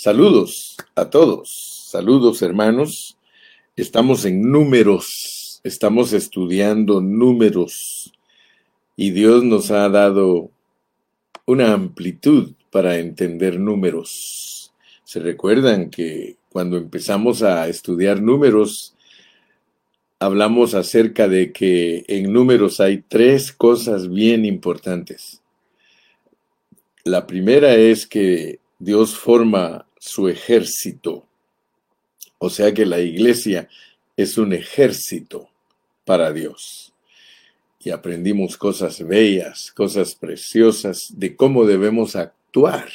[0.00, 3.18] Saludos a todos, saludos hermanos.
[3.74, 8.12] Estamos en números, estamos estudiando números
[8.94, 10.52] y Dios nos ha dado
[11.46, 14.72] una amplitud para entender números.
[15.02, 18.94] Se recuerdan que cuando empezamos a estudiar números,
[20.20, 25.42] hablamos acerca de que en números hay tres cosas bien importantes.
[27.02, 31.26] La primera es que Dios forma su ejército.
[32.38, 33.68] O sea que la iglesia
[34.16, 35.48] es un ejército
[36.04, 36.92] para Dios.
[37.80, 42.88] Y aprendimos cosas bellas, cosas preciosas de cómo debemos actuar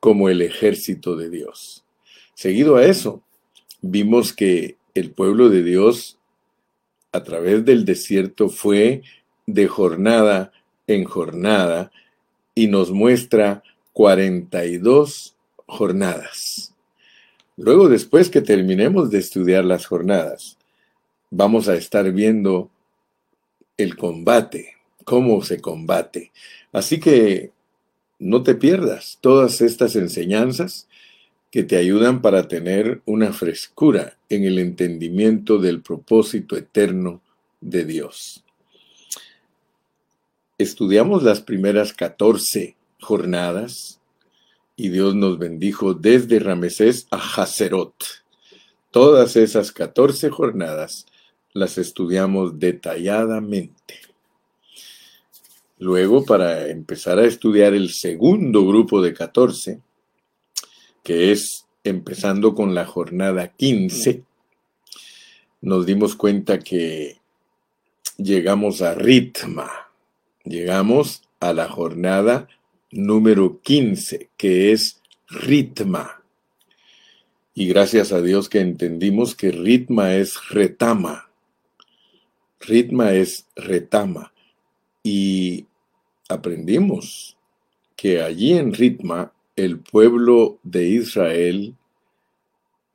[0.00, 1.84] como el ejército de Dios.
[2.34, 3.22] Seguido a eso,
[3.82, 6.18] vimos que el pueblo de Dios
[7.12, 9.02] a través del desierto fue
[9.46, 10.52] de jornada
[10.86, 11.92] en jornada
[12.54, 15.36] y nos muestra 42
[15.70, 16.74] jornadas.
[17.56, 20.56] Luego, después que terminemos de estudiar las jornadas,
[21.30, 22.70] vamos a estar viendo
[23.76, 26.32] el combate, cómo se combate.
[26.72, 27.52] Así que
[28.18, 30.88] no te pierdas todas estas enseñanzas
[31.50, 37.20] que te ayudan para tener una frescura en el entendimiento del propósito eterno
[37.60, 38.44] de Dios.
[40.58, 43.99] Estudiamos las primeras 14 jornadas
[44.80, 47.94] y Dios nos bendijo desde Ramesés a Hazerot.
[48.90, 51.04] Todas esas 14 jornadas
[51.52, 54.00] las estudiamos detalladamente.
[55.78, 59.82] Luego, para empezar a estudiar el segundo grupo de 14,
[61.02, 64.24] que es empezando con la jornada 15,
[65.60, 67.18] nos dimos cuenta que
[68.16, 69.70] llegamos a ritma,
[70.42, 72.48] llegamos a la jornada
[72.90, 76.22] número 15, que es ritma.
[77.54, 81.30] Y gracias a Dios que entendimos que ritma es retama.
[82.60, 84.32] Ritma es retama.
[85.02, 85.66] Y
[86.28, 87.36] aprendimos
[87.96, 91.74] que allí en ritma el pueblo de Israel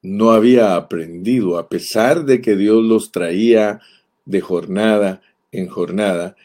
[0.01, 3.81] no había aprendido, a pesar de que Dios los traía
[4.25, 5.21] de jornada
[5.51, 6.35] en jornada,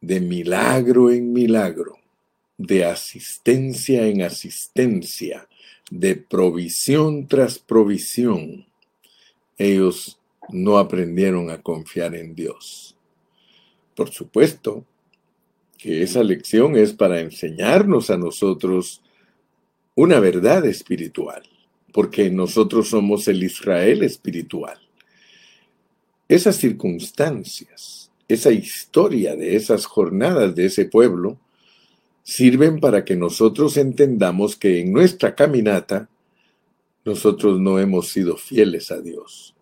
[0.00, 1.91] de milagro en milagro
[2.62, 5.48] de asistencia en asistencia,
[5.90, 8.66] de provisión tras provisión,
[9.58, 12.96] ellos no aprendieron a confiar en Dios.
[13.96, 14.84] Por supuesto
[15.76, 19.02] que esa lección es para enseñarnos a nosotros
[19.96, 21.42] una verdad espiritual,
[21.92, 24.78] porque nosotros somos el Israel espiritual.
[26.28, 31.38] Esas circunstancias, esa historia de esas jornadas de ese pueblo,
[32.22, 36.08] sirven para que nosotros entendamos que en nuestra caminata
[37.04, 39.54] nosotros no hemos sido fieles a Dios,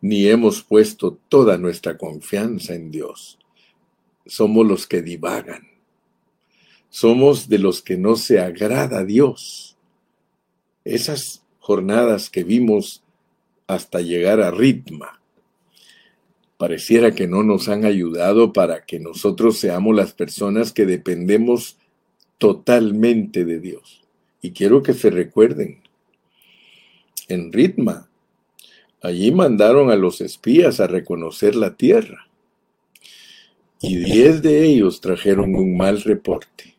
[0.00, 3.38] ni hemos puesto toda nuestra confianza en Dios.
[4.24, 5.68] Somos los que divagan.
[6.88, 9.76] Somos de los que no se agrada a Dios.
[10.84, 13.02] Esas jornadas que vimos
[13.66, 15.20] hasta llegar a ritma,
[16.56, 21.78] pareciera que no nos han ayudado para que nosotros seamos las personas que dependemos
[22.42, 24.02] totalmente de Dios.
[24.40, 25.80] Y quiero que se recuerden,
[27.28, 28.10] en Ritma,
[29.00, 32.26] allí mandaron a los espías a reconocer la tierra.
[33.80, 36.74] Y diez de ellos trajeron un mal reporte.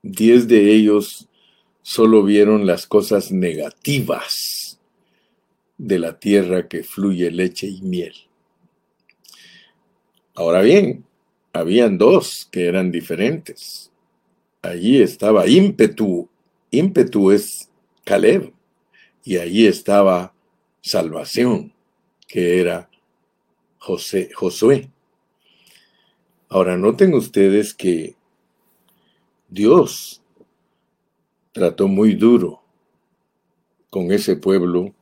[0.00, 1.26] Diez de ellos
[1.82, 4.78] solo vieron las cosas negativas
[5.76, 8.14] de la tierra que fluye leche y miel.
[10.36, 11.04] Ahora bien,
[11.52, 13.90] habían dos que eran diferentes
[14.64, 16.28] allí estaba ímpetu,
[16.70, 17.70] ímpetu es
[18.04, 18.52] Caleb,
[19.22, 20.34] y allí estaba
[20.80, 21.72] salvación,
[22.26, 22.90] que era
[23.78, 24.90] José, Josué.
[26.48, 28.16] Ahora noten ustedes que
[29.48, 30.22] Dios
[31.52, 32.62] trató muy duro
[33.90, 34.94] con ese pueblo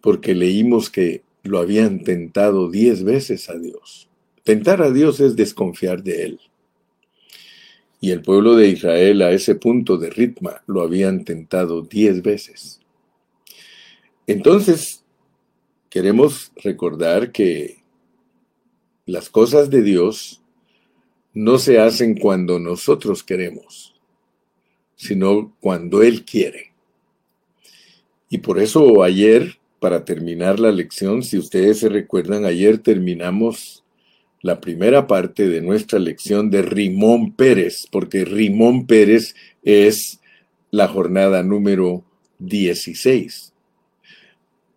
[0.00, 4.08] porque leímos que lo habían tentado diez veces a Dios.
[4.44, 6.40] Tentar a Dios es desconfiar de Él.
[8.00, 12.80] Y el pueblo de Israel a ese punto de ritma lo habían tentado diez veces.
[14.26, 15.04] Entonces,
[15.90, 17.82] queremos recordar que
[19.04, 20.40] las cosas de Dios
[21.34, 23.94] no se hacen cuando nosotros queremos,
[24.96, 26.72] sino cuando Él quiere.
[28.28, 33.84] Y por eso ayer, para terminar la lección, si ustedes se recuerdan, ayer terminamos
[34.42, 40.20] la primera parte de nuestra lección de Rimón Pérez, porque Rimón Pérez es
[40.70, 42.04] la jornada número
[42.38, 43.52] 16.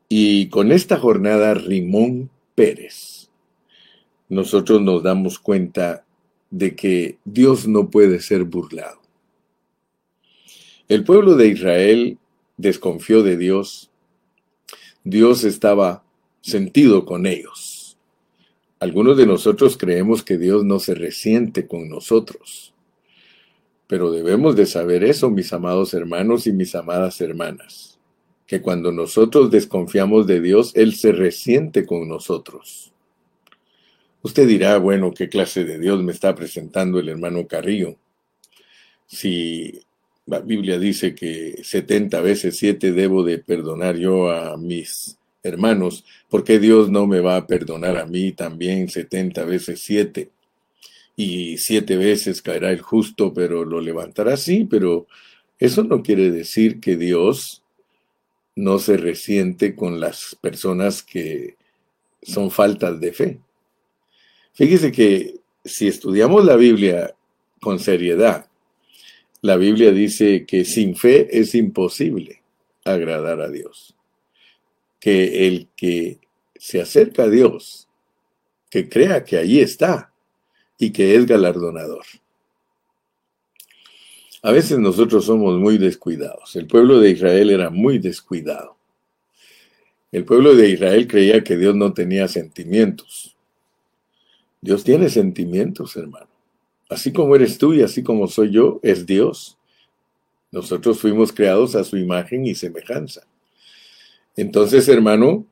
[0.10, 3.30] Y con esta jornada, Rimón Pérez,
[4.30, 6.06] nosotros nos damos cuenta
[6.52, 9.02] de que Dios no puede ser burlado.
[10.88, 12.18] El pueblo de Israel
[12.58, 13.90] desconfió de Dios.
[15.04, 16.04] Dios estaba
[16.42, 17.73] sentido con ellos.
[18.84, 22.74] Algunos de nosotros creemos que Dios no se resiente con nosotros.
[23.88, 27.98] Pero debemos de saber eso, mis amados hermanos y mis amadas hermanas,
[28.46, 32.92] que cuando nosotros desconfiamos de Dios, Él se resiente con nosotros.
[34.22, 37.96] Usted dirá, bueno, ¿qué clase de Dios me está presentando el hermano Carrillo?
[39.08, 39.80] Si
[40.26, 46.44] la Biblia dice que 70 veces 7 debo de perdonar yo a mis hermanos, ¿por
[46.44, 50.30] qué Dios no me va a perdonar a mí también 70 veces 7?
[51.16, 55.08] y siete veces caerá el justo, pero lo levantará, sí, pero
[55.60, 57.64] eso no quiere decir que Dios
[58.56, 61.56] no se resiente con las personas que
[62.22, 63.40] son faltas de fe.
[64.54, 67.16] Fíjese que si estudiamos la Biblia
[67.62, 68.48] con seriedad,
[69.42, 72.42] la Biblia dice que sin fe es imposible
[72.86, 73.96] agradar a Dios.
[75.04, 76.20] Que el que
[76.56, 77.90] se acerca a Dios,
[78.70, 80.14] que crea que allí está,
[80.78, 82.06] y que es galardonador.
[84.42, 86.56] A veces nosotros somos muy descuidados.
[86.56, 88.78] El pueblo de Israel era muy descuidado.
[90.12, 93.36] El pueblo de Israel creía que Dios no tenía sentimientos.
[94.62, 96.28] Dios tiene sentimientos, hermano.
[96.90, 99.58] Así como eres tú y así como soy yo, es Dios.
[100.52, 103.26] Nosotros fuimos creados a su imagen y semejanza.
[104.36, 105.46] Entonces, hermano,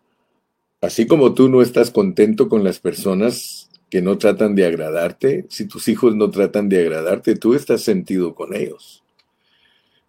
[0.81, 5.65] así como tú no estás contento con las personas que no tratan de agradarte, si
[5.65, 9.03] tus hijos no tratan de agradarte, tú estás sentido con ellos.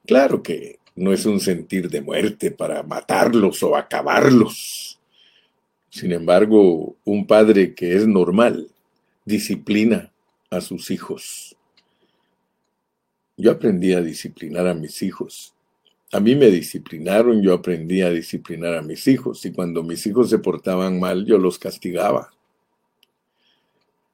[0.06, 5.00] Claro que no es un sentir de muerte para matarlos o acabarlos.
[5.90, 8.68] Sin embargo, un padre que es normal
[9.24, 10.12] disciplina
[10.50, 11.56] a sus hijos.
[13.36, 15.51] Yo aprendí a disciplinar a mis hijos.
[16.12, 20.30] A mí me disciplinaron, yo aprendí a disciplinar a mis hijos y cuando mis hijos
[20.30, 22.30] se portaban mal, yo los castigaba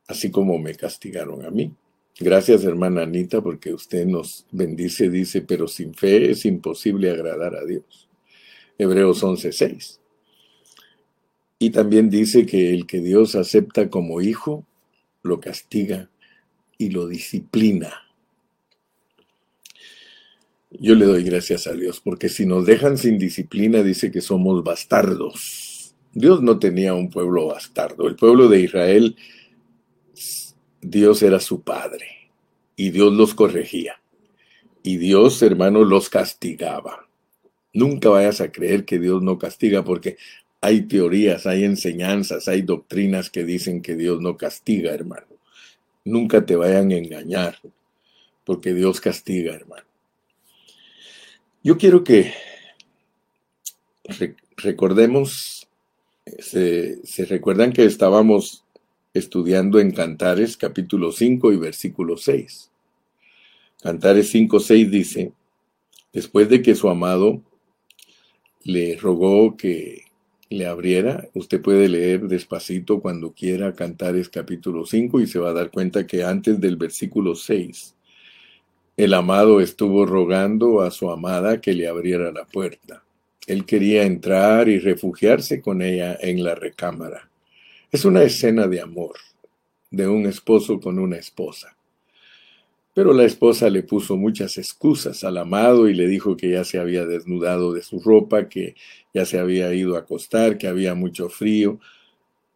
[0.08, 1.72] así como me castigaron a mí.
[2.18, 7.64] Gracias, hermana Anita, porque usted nos bendice, dice, pero sin fe es imposible agradar a
[7.64, 8.08] Dios.
[8.76, 10.00] Hebreos 11:6.
[11.60, 14.64] Y también dice que el que Dios acepta como hijo,
[15.22, 16.08] lo castiga
[16.78, 18.07] y lo disciplina.
[20.70, 24.62] Yo le doy gracias a Dios, porque si nos dejan sin disciplina, dice que somos
[24.62, 25.94] bastardos.
[26.12, 28.06] Dios no tenía un pueblo bastardo.
[28.06, 29.16] El pueblo de Israel
[30.80, 32.06] Dios era su padre
[32.76, 34.00] y Dios los corregía.
[34.82, 37.08] Y Dios, hermano, los castigaba.
[37.72, 40.16] Nunca vayas a creer que Dios no castiga porque
[40.60, 45.26] hay teorías, hay enseñanzas, hay doctrinas que dicen que Dios no castiga, hermano.
[46.04, 47.58] Nunca te vayan a engañar
[48.44, 49.88] porque Dios castiga, hermano.
[51.64, 52.32] Yo quiero que
[54.56, 55.69] recordemos,
[56.38, 58.64] se, se recuerdan que estábamos
[59.12, 62.70] estudiando en Cantares capítulo 5 y versículo 6.
[63.82, 65.32] Cantares 5, 6 dice,
[66.12, 67.43] después de que su amado
[68.62, 70.04] le rogó que
[70.50, 75.54] le abriera, usted puede leer despacito cuando quiera Cantares capítulo 5 y se va a
[75.54, 77.97] dar cuenta que antes del versículo 6,
[78.99, 83.05] el amado estuvo rogando a su amada que le abriera la puerta.
[83.47, 87.31] Él quería entrar y refugiarse con ella en la recámara.
[87.93, 89.14] Es una escena de amor
[89.93, 91.76] de un esposo con una esposa.
[92.93, 96.81] Pero la esposa le puso muchas excusas al amado y le dijo que ya se
[96.81, 98.75] había desnudado de su ropa, que
[99.14, 101.78] ya se había ido a acostar, que había mucho frío.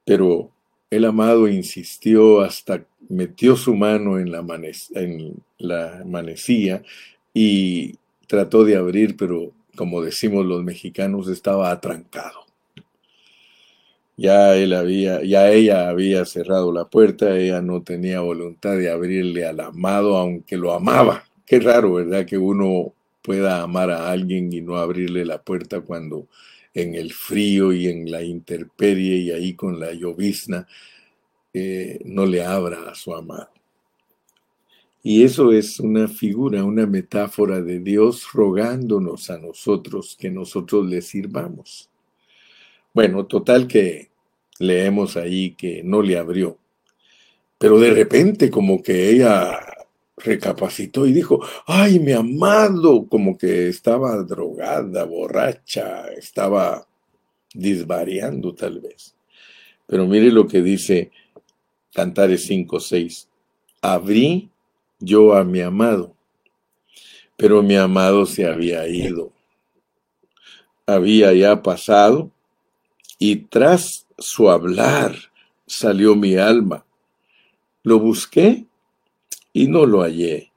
[0.05, 0.51] Pero
[0.93, 4.45] el amado insistió hasta metió su mano en la,
[4.95, 6.83] en la manecilla
[7.33, 7.95] y
[8.27, 12.41] trató de abrir, pero como decimos los mexicanos, estaba atrancado.
[14.19, 19.47] Ya él había, ya ella había cerrado la puerta, ella no tenía voluntad de abrirle
[19.47, 21.25] al amado, aunque lo amaba.
[21.47, 22.27] Qué raro, ¿verdad?
[22.27, 26.29] Que uno pueda amar a alguien y no abrirle la puerta cuando
[26.75, 30.67] en el frío y en la intemperie y ahí con la llovizna
[31.53, 33.51] eh, no le abra a su amado.
[35.03, 41.03] Y eso es una figura, una metáfora de Dios rogándonos a nosotros que nosotros le
[41.03, 41.91] sirvamos.
[42.95, 44.11] Bueno, total que
[44.61, 46.57] leemos ahí que no le abrió.
[47.59, 49.59] Pero de repente como que ella
[50.23, 56.87] recapacitó y dijo, ay, mi amado, como que estaba drogada, borracha, estaba
[57.55, 59.15] disvariando tal vez.
[59.87, 61.11] Pero mire lo que dice
[61.93, 63.29] Cantares 5, 6.
[63.83, 64.51] Abrí
[64.99, 66.15] yo a mi amado,
[67.37, 69.33] pero mi amado se había ido.
[70.87, 72.31] Había ya pasado
[73.19, 75.17] y tras su hablar
[75.67, 76.85] salió mi alma.
[77.83, 78.67] Lo busqué
[79.53, 80.53] y no lo hallé.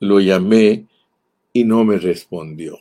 [0.00, 0.86] Lo llamé
[1.52, 2.78] y no me respondió.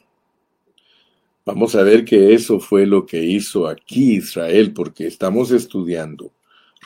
[1.46, 6.32] Vamos a ver que eso fue lo que hizo aquí Israel, porque estamos estudiando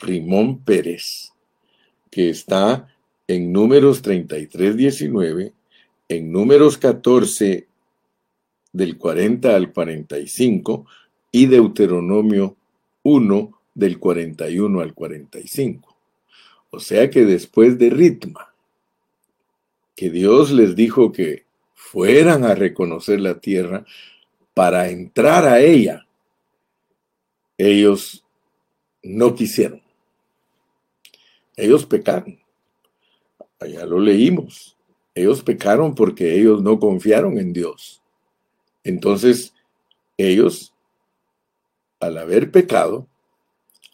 [0.01, 1.31] Rimón Pérez,
[2.09, 2.87] que está
[3.27, 5.53] en números 33, 19,
[6.09, 7.67] en números 14,
[8.73, 10.85] del 40 al 45,
[11.31, 12.55] y Deuteronomio
[13.03, 15.96] 1, del 41 al 45.
[16.77, 18.53] O sea que después de Ritma,
[19.95, 21.43] que Dios les dijo que
[21.73, 23.83] fueran a reconocer la tierra
[24.53, 26.05] para entrar a ella,
[27.57, 28.23] ellos
[29.01, 29.81] no quisieron.
[31.55, 32.39] Ellos pecaron.
[33.59, 34.77] Allá lo leímos.
[35.15, 38.03] Ellos pecaron porque ellos no confiaron en Dios.
[38.83, 39.55] Entonces,
[40.15, 40.75] ellos,
[41.99, 43.07] al haber pecado,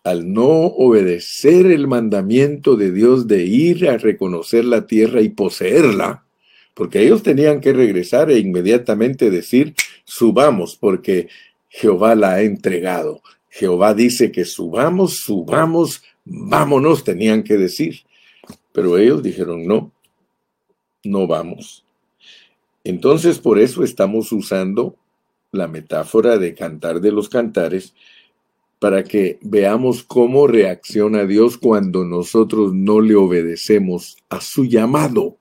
[0.03, 6.25] al no obedecer el mandamiento de Dios de ir a reconocer la tierra y poseerla,
[6.73, 11.29] porque ellos tenían que regresar e inmediatamente decir, subamos, porque
[11.69, 13.21] Jehová la ha entregado.
[13.49, 18.01] Jehová dice que subamos, subamos, vámonos, tenían que decir.
[18.71, 19.91] Pero ellos dijeron, no,
[21.03, 21.85] no vamos.
[22.83, 24.95] Entonces, por eso estamos usando
[25.51, 27.93] la metáfora de cantar de los cantares,
[28.83, 35.37] para que veamos cómo reacciona Dios cuando nosotros no le obedecemos a su llamado.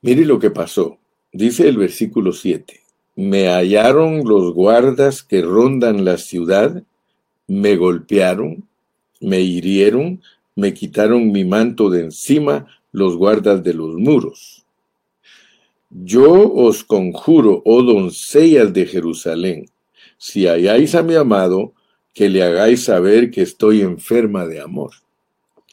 [0.00, 0.96] Mire lo que pasó.
[1.32, 2.82] Dice el versículo 7.
[3.16, 6.84] Me hallaron los guardas que rondan la ciudad,
[7.48, 8.68] me golpearon,
[9.20, 10.22] me hirieron,
[10.54, 14.64] me quitaron mi manto de encima los guardas de los muros.
[15.90, 19.66] Yo os conjuro, oh doncellas de Jerusalén,
[20.24, 21.74] si halláis a mi amado,
[22.14, 24.92] que le hagáis saber que estoy enferma de amor.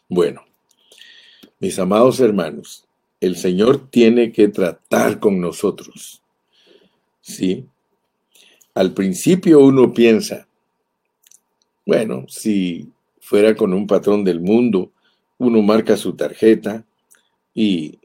[0.10, 0.44] Bueno,
[1.62, 2.86] mis amados hermanos,
[3.22, 6.22] el Señor tiene que tratar con nosotros.
[7.22, 7.66] ¿Sí?
[8.74, 10.50] Al principio uno piensa,
[11.86, 12.90] bueno, si
[13.22, 14.92] fuera con un patrón del mundo,
[15.38, 16.84] uno marca su tarjeta
[17.54, 18.00] y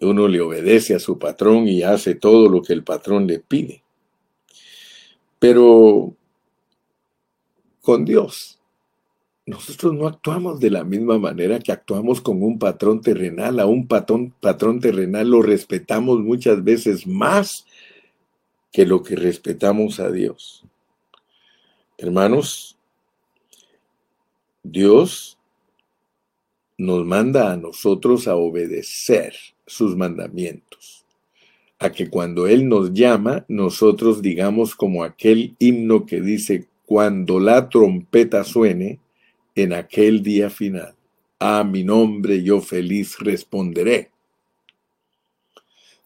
[0.00, 3.82] uno le obedece a su patrón y hace todo lo que el patrón le pide.
[5.38, 6.14] Pero
[7.82, 8.58] con Dios,
[9.44, 13.60] nosotros no actuamos de la misma manera que actuamos con un patrón terrenal.
[13.60, 17.66] A un patrón, patrón terrenal lo respetamos muchas veces más
[18.72, 20.64] que lo que respetamos a Dios.
[21.98, 22.76] Hermanos,
[24.62, 25.38] Dios
[26.76, 29.34] nos manda a nosotros a obedecer
[29.66, 30.95] sus mandamientos
[31.78, 37.68] a que cuando Él nos llama, nosotros digamos como aquel himno que dice, cuando la
[37.68, 39.00] trompeta suene,
[39.54, 40.94] en aquel día final,
[41.38, 44.10] a mi nombre yo feliz responderé.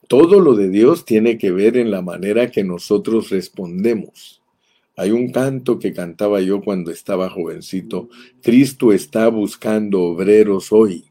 [0.09, 4.41] Todo lo de Dios tiene que ver en la manera que nosotros respondemos.
[4.97, 8.09] Hay un canto que cantaba yo cuando estaba jovencito.
[8.43, 11.05] Cristo está buscando obreros hoy.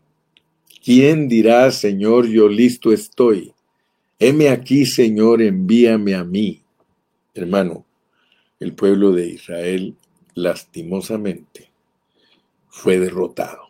[0.84, 3.54] ¿Quién dirá, Señor, yo listo estoy?
[4.22, 6.62] Heme aquí, Señor, envíame a mí.
[7.34, 7.86] Hermano,
[8.60, 9.96] el pueblo de Israel
[10.34, 11.72] lastimosamente
[12.68, 13.70] fue derrotado.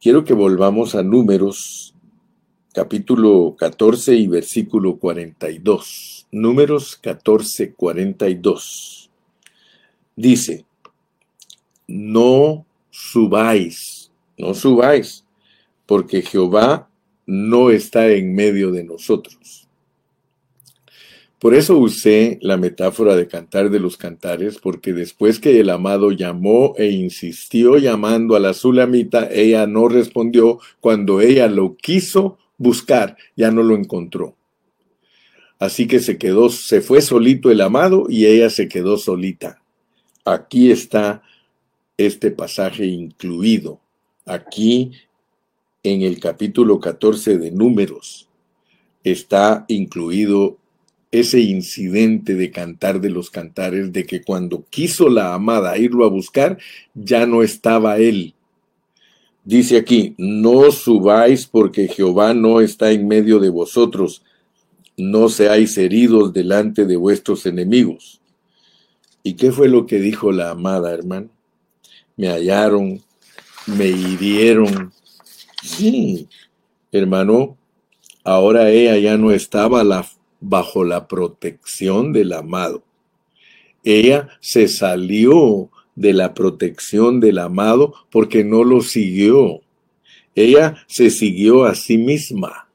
[0.00, 1.94] Quiero que volvamos a números
[2.72, 6.28] capítulo 14 y versículo 42.
[6.32, 9.10] Números 14, 42.
[10.16, 10.64] Dice,
[11.86, 15.26] no subáis, no subáis,
[15.84, 16.87] porque Jehová
[17.28, 19.68] no está en medio de nosotros.
[21.38, 26.10] Por eso usé la metáfora de cantar de los cantares, porque después que el amado
[26.10, 30.58] llamó e insistió llamando a la sulamita, ella no respondió.
[30.80, 34.34] Cuando ella lo quiso buscar, ya no lo encontró.
[35.58, 39.60] Así que se quedó, se fue solito el amado y ella se quedó solita.
[40.24, 41.22] Aquí está
[41.98, 43.80] este pasaje incluido.
[44.24, 44.92] Aquí
[45.82, 48.28] en el capítulo 14 de Números
[49.04, 50.58] está incluido
[51.10, 56.10] ese incidente de cantar de los cantares, de que cuando quiso la amada irlo a
[56.10, 56.58] buscar,
[56.94, 58.34] ya no estaba él.
[59.44, 64.22] Dice aquí, no subáis porque Jehová no está en medio de vosotros,
[64.98, 68.20] no seáis heridos delante de vuestros enemigos.
[69.22, 71.28] ¿Y qué fue lo que dijo la amada hermana?
[72.16, 73.00] Me hallaron,
[73.66, 74.92] me hirieron.
[75.62, 76.28] Sí,
[76.92, 77.56] hermano,
[78.24, 79.84] ahora ella ya no estaba
[80.40, 82.82] bajo la protección del amado.
[83.84, 89.62] Ella se salió de la protección del amado porque no lo siguió.
[90.34, 92.68] Ella se siguió a sí misma.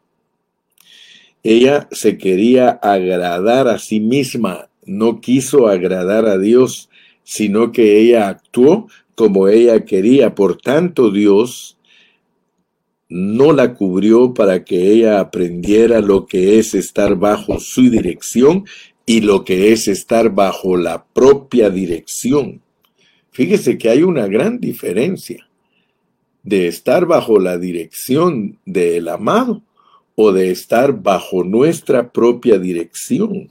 [1.44, 6.90] Ella se quería agradar a sí misma, no quiso agradar a Dios,
[7.24, 10.36] sino que ella actuó como ella quería.
[10.36, 11.78] Por tanto, Dios
[13.10, 18.66] no la cubrió para que ella aprendiera lo que es estar bajo su dirección
[19.06, 22.62] y lo que es estar bajo la propia dirección.
[23.32, 25.48] Fíjese que hay una gran diferencia
[26.44, 29.62] de estar bajo la dirección del amado
[30.16, 33.50] o de estar bajo nuestra propia dirección.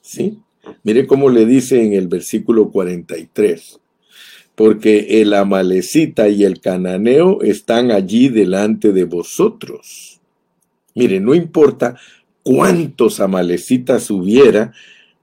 [0.00, 0.38] ¿Sí?
[0.82, 3.80] Mire cómo le dice en el versículo 43.
[4.54, 10.20] Porque el amalecita y el cananeo están allí delante de vosotros.
[10.94, 11.96] Mire, no importa
[12.42, 14.72] cuántos amalecitas hubiera,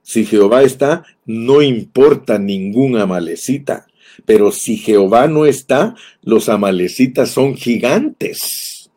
[0.01, 3.87] si Jehová está, no importa ningún amalecita.
[4.25, 8.91] Pero si Jehová no está, los amalecitas son gigantes.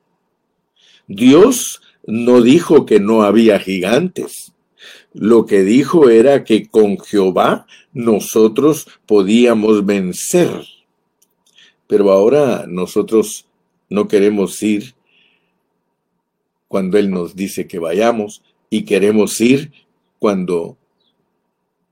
[1.07, 4.53] Dios no dijo que no había gigantes.
[5.13, 10.51] Lo que dijo era que con Jehová nosotros podíamos vencer.
[11.87, 13.47] Pero ahora nosotros
[13.89, 14.95] no queremos ir
[16.69, 19.73] cuando Él nos dice que vayamos y queremos ir
[20.19, 20.77] cuando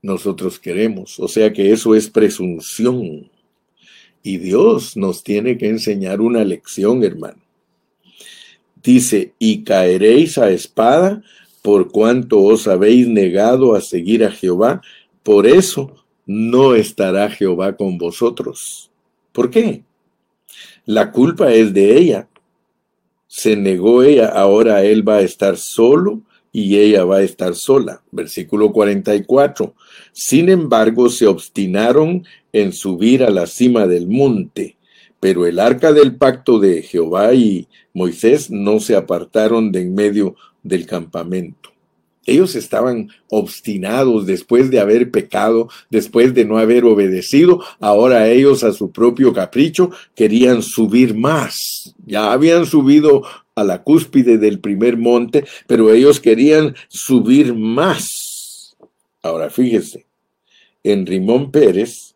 [0.01, 1.19] nosotros queremos.
[1.19, 3.31] O sea que eso es presunción.
[4.21, 7.41] Y Dios nos tiene que enseñar una lección, hermano.
[8.83, 11.23] Dice, y caeréis a espada
[11.61, 14.81] por cuanto os habéis negado a seguir a Jehová,
[15.23, 15.91] por eso
[16.25, 18.91] no estará Jehová con vosotros.
[19.31, 19.83] ¿Por qué?
[20.85, 22.27] La culpa es de ella.
[23.27, 26.21] Se negó ella, ahora él va a estar solo
[26.51, 28.03] y ella va a estar sola.
[28.11, 29.73] Versículo 44.
[30.11, 34.77] Sin embargo, se obstinaron en subir a la cima del monte,
[35.19, 40.35] pero el arca del pacto de Jehová y Moisés no se apartaron de en medio
[40.61, 41.72] del campamento.
[42.25, 47.63] Ellos estaban obstinados después de haber pecado, después de no haber obedecido.
[47.79, 51.95] Ahora ellos a su propio capricho querían subir más.
[52.05, 53.23] Ya habían subido
[53.55, 58.75] a la cúspide del primer monte, pero ellos querían subir más.
[59.21, 60.05] Ahora fíjese,
[60.83, 62.15] en Rimón Pérez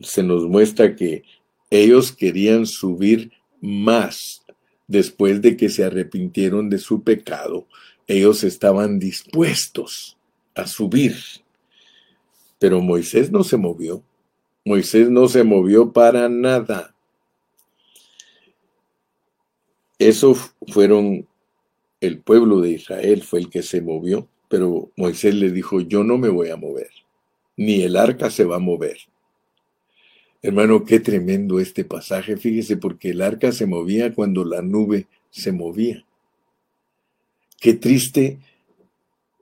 [0.00, 1.22] se nos muestra que
[1.70, 4.42] ellos querían subir más
[4.86, 7.66] después de que se arrepintieron de su pecado.
[8.12, 10.18] Ellos estaban dispuestos
[10.54, 11.16] a subir.
[12.58, 14.02] Pero Moisés no se movió.
[14.66, 16.94] Moisés no se movió para nada.
[19.98, 20.34] Eso
[20.68, 21.26] fueron
[22.02, 26.18] el pueblo de Israel, fue el que se movió, pero Moisés le dijo, yo no
[26.18, 26.90] me voy a mover,
[27.56, 28.98] ni el arca se va a mover.
[30.42, 35.52] Hermano, qué tremendo este pasaje, fíjese, porque el arca se movía cuando la nube se
[35.52, 36.04] movía.
[37.62, 38.40] Qué triste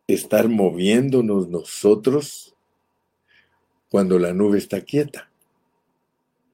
[0.06, 2.54] estar moviéndonos nosotros
[3.88, 5.30] cuando la nube está quieta.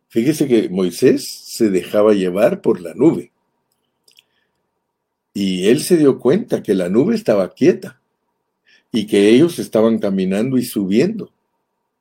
[0.06, 3.32] Fíjese que Moisés se dejaba llevar por la nube.
[5.34, 8.00] Y él se dio cuenta que la nube estaba quieta
[8.92, 11.32] y que ellos estaban caminando y subiendo.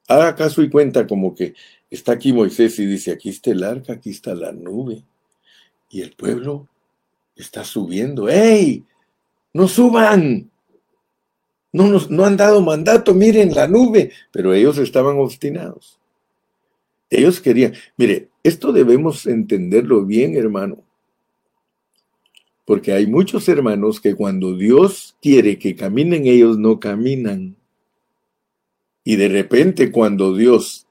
[0.07, 1.55] Haga caso y cuenta como que
[1.89, 5.01] está aquí Moisés y dice, aquí está el arca, aquí está la nube.
[5.89, 6.67] Y el pueblo
[7.35, 8.29] está subiendo.
[8.29, 8.85] ¡Ey!
[9.55, 10.51] ¡No suban!
[11.71, 14.11] No, nos, no han dado mandato, miren la nube.
[14.33, 15.97] Pero ellos estaban obstinados.
[17.09, 20.83] Ellos querían, mire, esto debemos entenderlo bien, hermano.
[22.65, 27.55] Porque hay muchos hermanos que cuando Dios quiere que caminen, ellos no caminan.
[29.05, 30.85] Y de repente cuando Dios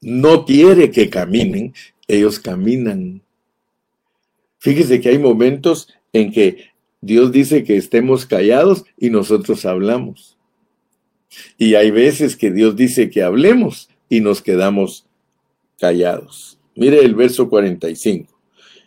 [0.00, 1.74] no quiere que caminen,
[2.06, 3.22] ellos caminan.
[4.58, 6.67] Fíjese que hay momentos en que
[7.00, 10.36] Dios dice que estemos callados y nosotros hablamos.
[11.56, 15.06] Y hay veces que Dios dice que hablemos y nos quedamos
[15.78, 16.58] callados.
[16.74, 18.32] Mire el verso 45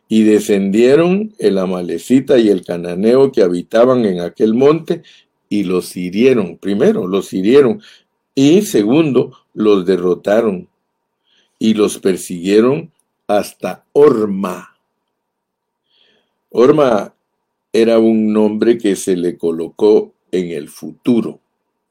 [0.07, 5.03] y descendieron el amalecita y el cananeo que habitaban en aquel monte
[5.47, 6.57] y los hirieron.
[6.57, 7.81] Primero, los hirieron
[8.35, 10.67] y segundo, los derrotaron
[11.59, 12.91] y los persiguieron
[13.27, 14.75] hasta Orma.
[16.49, 17.13] Orma
[17.73, 21.39] era un nombre que se le colocó en el futuro.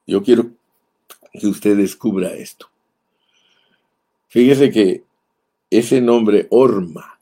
[0.06, 0.50] Yo quiero
[1.32, 2.68] que usted descubra esto.
[4.28, 5.04] Fíjese que
[5.70, 7.18] ese nombre Orma,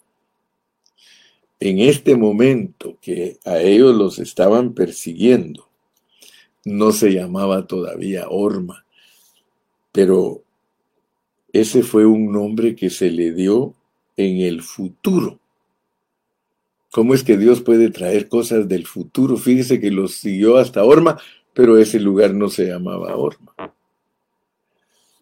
[1.60, 5.68] en este momento que a ellos los estaban persiguiendo,
[6.64, 8.84] no se llamaba todavía Orma,
[9.92, 10.42] pero
[11.52, 13.74] ese fue un nombre que se le dio
[14.16, 15.38] en el futuro.
[16.90, 19.36] ¿Cómo es que Dios puede traer cosas del futuro?
[19.36, 21.18] Fíjese que los siguió hasta Orma,
[21.52, 23.54] pero ese lugar no se llamaba Orma.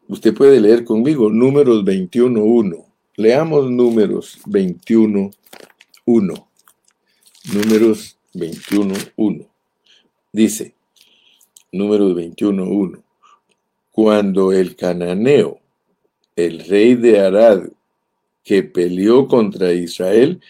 [0.09, 2.85] Usted puede leer conmigo números 21.1.
[3.17, 6.47] Leamos números 21.1.
[7.53, 9.49] Números 21.1.
[10.33, 10.75] Dice,
[11.73, 13.03] números 21.1.
[13.91, 15.59] Cuando el cananeo,
[16.37, 17.65] el rey de Arad,
[18.45, 20.41] que peleó contra Israel,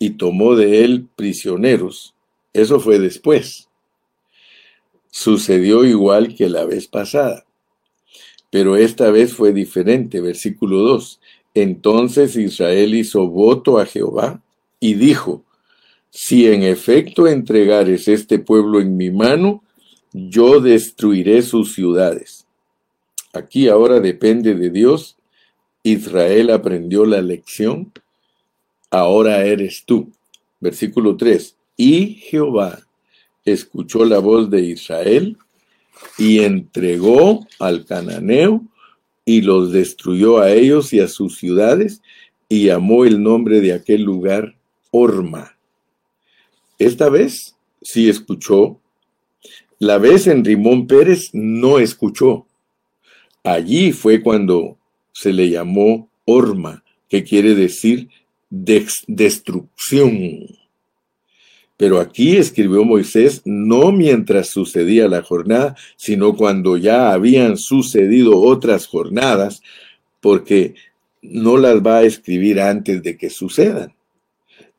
[0.00, 2.14] y tomó de él prisioneros.
[2.54, 3.68] Eso fue después.
[5.10, 7.44] Sucedió igual que la vez pasada.
[8.50, 10.20] Pero esta vez fue diferente.
[10.20, 11.20] Versículo 2.
[11.54, 14.42] Entonces Israel hizo voto a Jehová
[14.80, 15.44] y dijo,
[16.08, 19.62] si en efecto entregares este pueblo en mi mano,
[20.12, 22.46] yo destruiré sus ciudades.
[23.34, 25.18] Aquí ahora depende de Dios.
[25.82, 27.92] Israel aprendió la lección
[28.90, 30.10] ahora eres tú.
[30.60, 31.56] Versículo 3.
[31.76, 32.80] Y Jehová
[33.44, 35.36] escuchó la voz de Israel
[36.18, 38.62] y entregó al cananeo
[39.24, 42.02] y los destruyó a ellos y a sus ciudades
[42.48, 44.56] y llamó el nombre de aquel lugar
[44.90, 45.56] Orma.
[46.78, 48.80] Esta vez sí escuchó.
[49.78, 52.46] La vez en Rimón Pérez no escuchó.
[53.44, 54.76] Allí fue cuando
[55.12, 58.08] se le llamó Orma, que quiere decir
[58.50, 60.46] destrucción.
[61.76, 68.86] Pero aquí escribió Moisés no mientras sucedía la jornada, sino cuando ya habían sucedido otras
[68.86, 69.62] jornadas,
[70.20, 70.74] porque
[71.22, 73.94] no las va a escribir antes de que sucedan.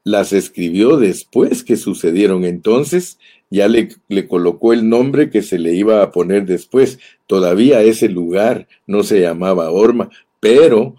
[0.03, 2.45] Las escribió después que sucedieron.
[2.45, 3.17] Entonces
[3.49, 6.99] ya le, le colocó el nombre que se le iba a poner después.
[7.25, 10.95] Todavía ese lugar no se llamaba Orma, pero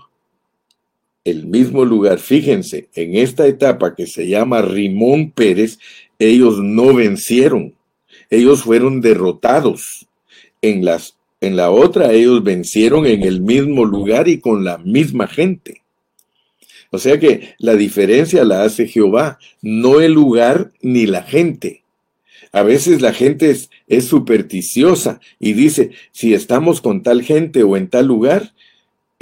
[1.25, 2.19] el mismo lugar.
[2.19, 5.79] Fíjense, en esta etapa que se llama Rimón Pérez,
[6.19, 7.75] ellos no vencieron,
[8.31, 10.07] ellos fueron derrotados.
[10.61, 15.27] En, las, en la otra, ellos vencieron en el mismo lugar y con la misma
[15.27, 15.83] gente.
[16.91, 21.83] O sea que la diferencia la hace Jehová, no el lugar ni la gente.
[22.53, 27.79] A veces la gente es, es supersticiosa y dice, si estamos con tal gente o
[27.79, 28.53] en tal lugar,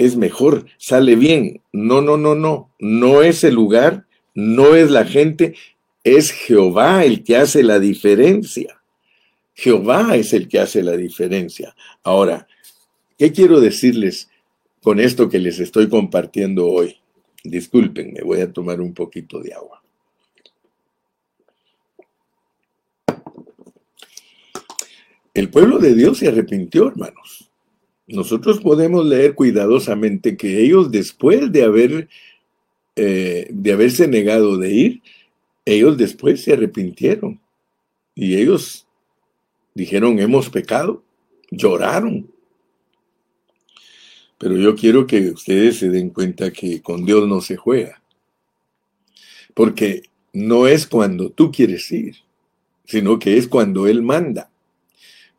[0.05, 1.61] es mejor, sale bien.
[1.71, 2.71] No, no, no, no.
[2.79, 5.55] No es el lugar, no es la gente,
[6.03, 8.81] es Jehová el que hace la diferencia.
[9.53, 11.75] Jehová es el que hace la diferencia.
[12.03, 12.47] Ahora,
[13.17, 14.29] ¿qué quiero decirles
[14.81, 16.97] con esto que les estoy compartiendo hoy?
[17.43, 19.83] Disculpen, me voy a tomar un poquito de agua.
[25.33, 27.50] El pueblo de Dios se arrepintió, hermanos
[28.11, 32.09] nosotros podemos leer cuidadosamente que ellos después de haber
[32.95, 35.01] eh, de haberse negado de ir,
[35.63, 37.39] ellos después se arrepintieron
[38.13, 38.85] y ellos
[39.73, 41.03] dijeron hemos pecado,
[41.49, 42.29] lloraron.
[44.37, 48.01] Pero yo quiero que ustedes se den cuenta que con Dios no se juega.
[49.53, 52.17] Porque no es cuando tú quieres ir,
[52.85, 54.50] sino que es cuando Él manda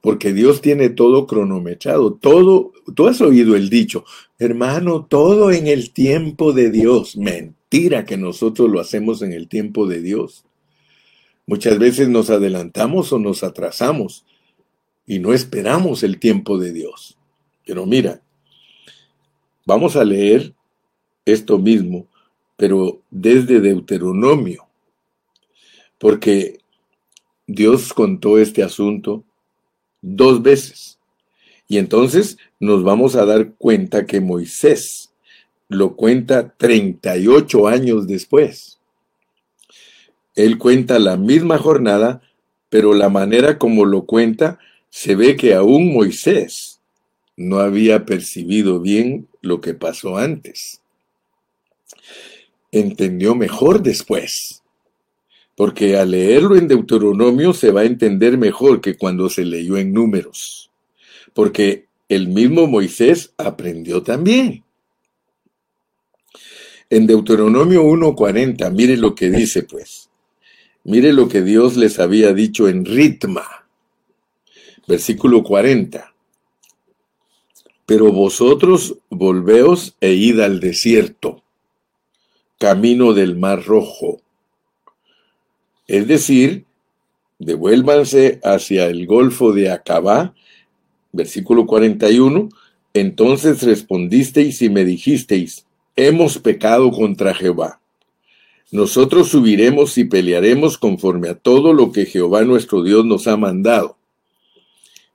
[0.03, 4.05] porque Dios tiene todo cronometrado, todo, tú has oído el dicho,
[4.37, 7.17] hermano, todo en el tiempo de Dios.
[7.17, 10.45] Mentira que nosotros lo hacemos en el tiempo de Dios.
[11.47, 14.27] Muchas veces nos adelantamos o nos atrasamos
[15.07, 17.17] y no esperamos el tiempo de Dios.
[17.65, 18.21] Pero mira,
[19.65, 20.53] vamos a leer
[21.25, 22.09] esto mismo,
[22.57, 24.67] pero desde Deuteronomio,
[25.99, 26.59] porque
[27.47, 29.23] Dios contó este asunto
[30.03, 30.99] dos veces.
[31.69, 35.13] Y entonces nos vamos a dar cuenta que Moisés
[35.69, 38.79] lo cuenta 38 años después.
[40.35, 42.21] Él cuenta la misma jornada,
[42.69, 44.59] pero la manera como lo cuenta
[44.91, 46.81] se ve que aún Moisés
[47.37, 50.83] no había percibido bien lo que pasó antes.
[52.71, 54.62] Entendió mejor después
[55.63, 59.93] porque al leerlo en Deuteronomio se va a entender mejor que cuando se leyó en
[59.93, 60.73] números,
[61.35, 64.65] porque el mismo Moisés aprendió también.
[66.91, 70.11] En Deuteronomio 1.40, mire lo que dice pues.
[70.83, 73.69] Mire lo que Dios les había dicho en Ritma,
[74.89, 76.13] versículo 40.
[77.87, 81.45] Pero vosotros volveos e id al desierto,
[82.59, 84.23] camino del mar rojo.
[85.93, 86.65] Es decir,
[87.39, 90.35] devuélvanse hacia el golfo de Acabá,
[91.13, 92.49] versículo 41.
[92.95, 97.83] Entonces respondisteis y me dijisteis, hemos pecado contra Jehová.
[98.71, 103.99] Nosotros subiremos y pelearemos conforme a todo lo que Jehová nuestro Dios nos ha mandado.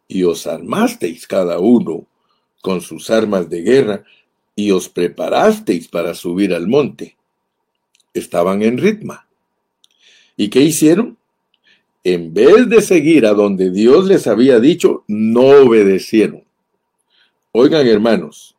[0.08, 2.06] Y os armasteis cada uno
[2.62, 4.04] con sus armas de guerra
[4.56, 7.18] y os preparasteis para subir al monte.
[8.13, 9.27] Estaban en ritma.
[10.38, 11.17] ¿Y qué hicieron?
[12.04, 16.43] En vez de seguir a donde Dios les había dicho, no obedecieron.
[17.52, 18.56] Oigan hermanos,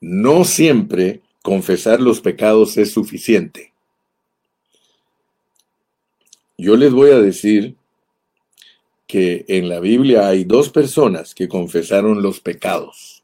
[0.00, 3.72] no siempre confesar los pecados es suficiente.
[6.56, 7.76] Yo les voy a decir
[9.06, 13.22] que en la Biblia hay dos personas que confesaron los pecados.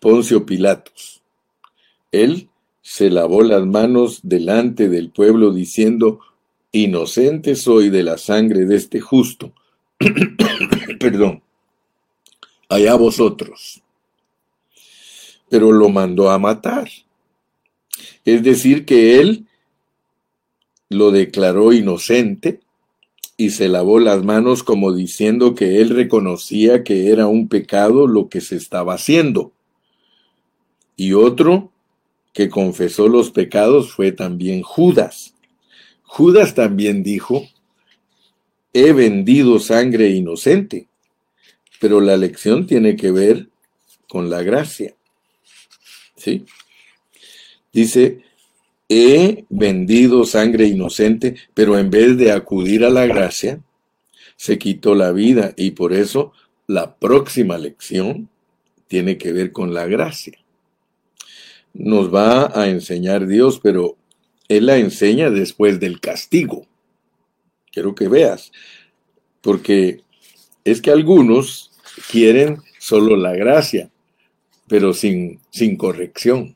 [0.00, 1.22] Poncio Pilatos.
[2.10, 2.48] Él
[2.80, 6.20] se lavó las manos delante del pueblo diciendo,
[6.72, 9.52] inocente soy de la sangre de este justo.
[10.98, 11.42] Perdón.
[12.68, 13.82] Allá vosotros.
[15.50, 16.88] Pero lo mandó a matar.
[18.24, 19.46] Es decir, que él
[20.88, 22.60] lo declaró inocente
[23.36, 28.28] y se lavó las manos como diciendo que él reconocía que era un pecado lo
[28.28, 29.52] que se estaba haciendo.
[30.96, 31.70] Y otro
[32.32, 35.34] que confesó los pecados fue también Judas.
[36.14, 37.48] Judas también dijo,
[38.74, 40.86] he vendido sangre inocente,
[41.80, 43.48] pero la lección tiene que ver
[44.10, 44.94] con la gracia.
[46.14, 46.44] ¿Sí?
[47.72, 48.24] Dice,
[48.90, 53.62] he vendido sangre inocente, pero en vez de acudir a la gracia,
[54.36, 56.34] se quitó la vida y por eso
[56.66, 58.28] la próxima lección
[58.86, 60.38] tiene que ver con la gracia.
[61.72, 63.96] Nos va a enseñar Dios, pero
[64.56, 66.66] Él la enseña después del castigo.
[67.70, 68.52] Quiero que veas,
[69.40, 70.02] porque
[70.64, 71.72] es que algunos
[72.10, 73.90] quieren solo la gracia,
[74.68, 76.54] pero sin, sin corrección.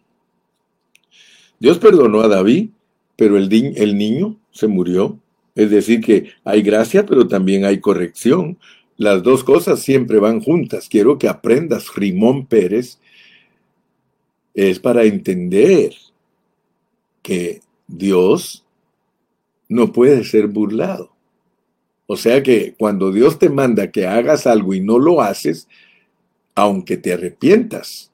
[1.59, 2.71] Dios perdonó a David,
[3.17, 5.19] pero el, el niño se murió.
[5.55, 8.59] Es decir, que hay gracia, pero también hay corrección.
[8.99, 10.89] Las dos cosas siempre van juntas.
[10.89, 12.99] Quiero que aprendas, Rimón Pérez,
[14.55, 15.95] es para entender
[17.23, 18.65] que Dios
[19.69, 21.15] no puede ser burlado.
[22.07, 25.69] O sea que cuando Dios te manda que hagas algo y no lo haces,
[26.55, 28.13] aunque te arrepientas,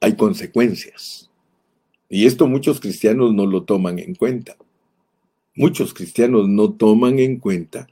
[0.00, 1.30] hay consecuencias.
[2.08, 4.56] Y esto muchos cristianos no lo toman en cuenta.
[5.54, 7.86] Muchos cristianos no toman en cuenta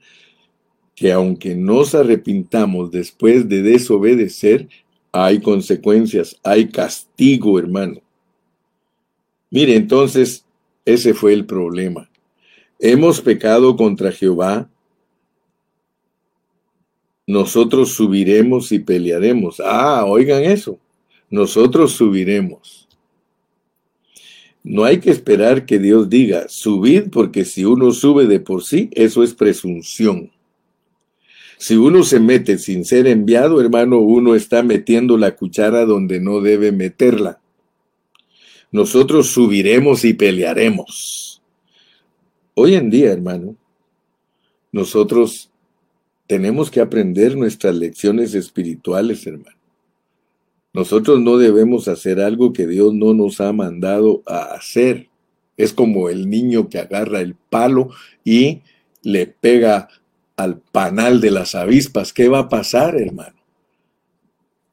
[0.95, 4.69] que aunque nos arrepintamos después de desobedecer,
[5.13, 8.01] hay consecuencias, hay castigo, hermano.
[9.53, 10.47] Mire, entonces,
[10.87, 12.11] ese fue el problema.
[12.79, 14.71] Hemos pecado contra Jehová.
[17.27, 19.61] Nosotros subiremos y pelearemos.
[19.63, 20.79] Ah, oigan eso.
[21.29, 22.89] Nosotros subiremos.
[24.65, 28.89] No hay que esperar que Dios diga, subid, porque si uno sube de por sí,
[28.93, 30.31] eso es presunción.
[31.59, 36.41] Si uno se mete sin ser enviado, hermano, uno está metiendo la cuchara donde no
[36.41, 37.42] debe meterla.
[38.73, 41.43] Nosotros subiremos y pelearemos.
[42.55, 43.55] Hoy en día, hermano,
[44.73, 45.51] nosotros
[46.27, 49.59] tenemos que aprender nuestras lecciones espirituales, hermano.
[50.73, 55.11] Nosotros no debemos hacer algo que Dios no nos ha mandado a hacer.
[55.59, 57.91] Es como el niño que agarra el palo
[58.25, 58.63] y
[59.03, 59.91] le pega
[60.35, 62.15] al panal de las avispas.
[62.15, 63.42] ¿Qué va a pasar, hermano?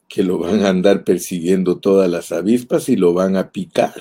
[0.10, 3.94] Que lo van a andar persiguiendo todas las avispas y lo van a picar.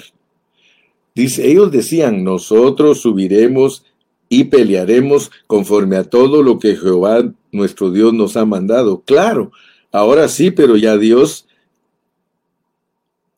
[1.15, 3.85] Dice, ellos decían, nosotros subiremos
[4.29, 9.03] y pelearemos conforme a todo lo que Jehová nuestro Dios nos ha mandado.
[9.05, 9.53] Claro,
[9.93, 11.47] ahora sí, pero ya Dios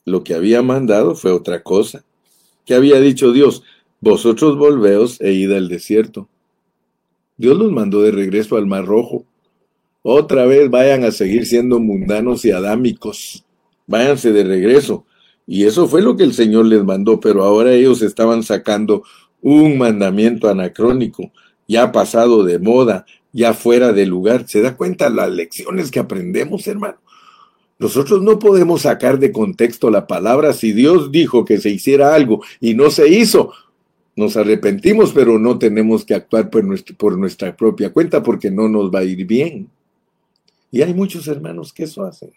[0.05, 2.05] lo que había mandado fue otra cosa.
[2.67, 3.63] ¿Qué había dicho Dios?
[4.01, 6.29] Vosotros volveos e id al desierto.
[7.37, 9.25] Dios los mandó de regreso al Mar Rojo.
[10.03, 13.45] Otra vez vayan a seguir siendo mundanos y adámicos.
[13.87, 15.05] Váyanse de regreso.
[15.47, 19.03] Y eso fue lo que el Señor les mandó, pero ahora ellos estaban sacando
[19.43, 21.33] un mandamiento anacrónico,
[21.67, 24.45] ya pasado de moda, ya fuera de lugar.
[24.47, 26.99] ¿Se da cuenta las lecciones que aprendemos, hermano?
[27.79, 32.43] Nosotros no podemos sacar de contexto la palabra si Dios dijo que se hiciera algo
[32.61, 33.53] y no se hizo.
[34.17, 36.63] nos arrepentimos, pero no tenemos que actuar por,
[37.17, 39.69] nuestra propia cuenta porque no nos va a ir bien.
[40.71, 42.33] Y hay muchos hermanos que eso hacen.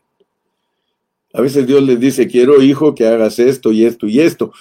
[1.33, 4.53] A veces Dios les dice, quiero hijo que hagas esto y esto y esto.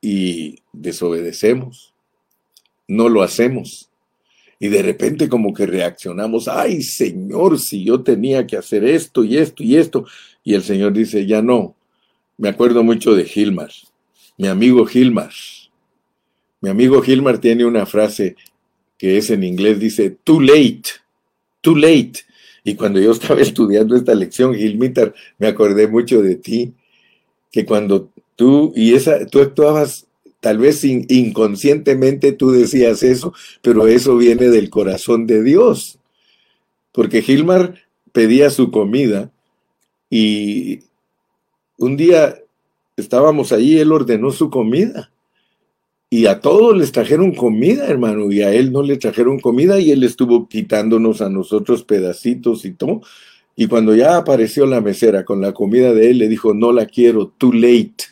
[0.00, 1.94] Y desobedecemos.
[2.86, 3.90] No lo hacemos.
[4.58, 9.36] Y de repente como que reaccionamos, ay Señor, si yo tenía que hacer esto y
[9.36, 10.06] esto y esto.
[10.44, 11.74] Y el Señor dice, ya no.
[12.38, 13.70] Me acuerdo mucho de Gilmar,
[14.38, 15.32] mi amigo Gilmar.
[16.60, 18.36] Mi amigo Gilmar tiene una frase
[18.98, 20.82] que es en inglés, dice, too late,
[21.60, 22.20] too late.
[22.64, 26.72] Y cuando yo estaba estudiando esta lección, Gilmitar, me acordé mucho de ti,
[27.50, 30.06] que cuando tú y esa, tú actuabas
[30.40, 36.00] tal vez inconscientemente tú decías eso, pero eso viene del corazón de Dios.
[36.90, 37.76] Porque Gilmar
[38.10, 39.30] pedía su comida
[40.10, 40.80] y
[41.78, 42.38] un día
[42.96, 45.11] estábamos allí, él ordenó su comida.
[46.12, 49.92] Y a todos les trajeron comida, hermano, y a él no le trajeron comida y
[49.92, 53.00] él estuvo quitándonos a nosotros pedacitos y todo.
[53.56, 56.84] Y cuando ya apareció la mesera con la comida de él, le dijo, no la
[56.84, 58.04] quiero, too late.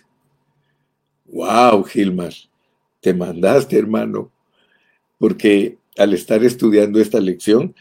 [1.26, 2.32] Wow, Gilmar,
[3.02, 4.30] te mandaste, hermano,
[5.18, 7.74] porque al estar estudiando esta lección,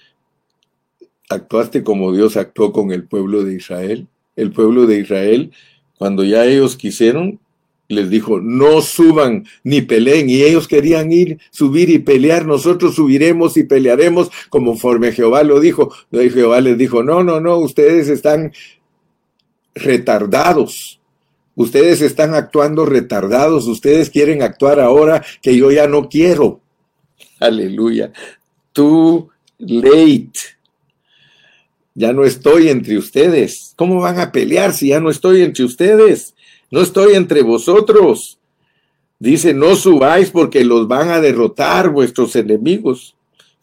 [1.29, 4.09] actuaste como Dios actuó con el pueblo de Israel.
[4.35, 5.53] El pueblo de Israel,
[5.97, 7.39] cuando ya ellos quisieron,
[7.89, 10.29] les dijo, no suban ni peleen.
[10.29, 12.45] Y ellos querían ir, subir y pelear.
[12.45, 15.91] Nosotros subiremos y pelearemos conforme Jehová lo dijo.
[16.11, 18.53] Y Jehová les dijo, no, no, no, ustedes están
[19.73, 21.01] retardados.
[21.55, 23.65] Ustedes están actuando retardados.
[23.65, 26.61] Ustedes quieren actuar ahora que yo ya no quiero.
[27.39, 28.13] Aleluya.
[28.71, 30.39] Too late.
[31.95, 33.73] Ya no estoy entre ustedes.
[33.75, 36.35] ¿Cómo van a pelear si ya no estoy entre ustedes?
[36.71, 38.39] No estoy entre vosotros.
[39.19, 43.15] Dice, no subáis porque los van a derrotar vuestros enemigos.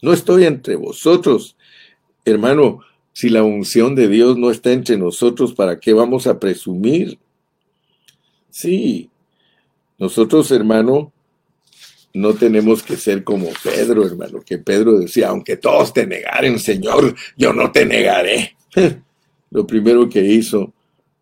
[0.02, 1.56] No estoy entre vosotros.
[2.24, 2.80] Hermano,
[3.12, 7.18] si la unción de Dios no está entre nosotros, ¿para qué vamos a presumir?
[8.50, 9.08] Sí,
[9.98, 11.12] nosotros, hermano,
[12.12, 17.14] no tenemos que ser como Pedro, hermano, que Pedro decía, aunque todos te negaren, Señor,
[17.36, 18.56] yo no te negaré.
[19.50, 20.72] Lo primero que hizo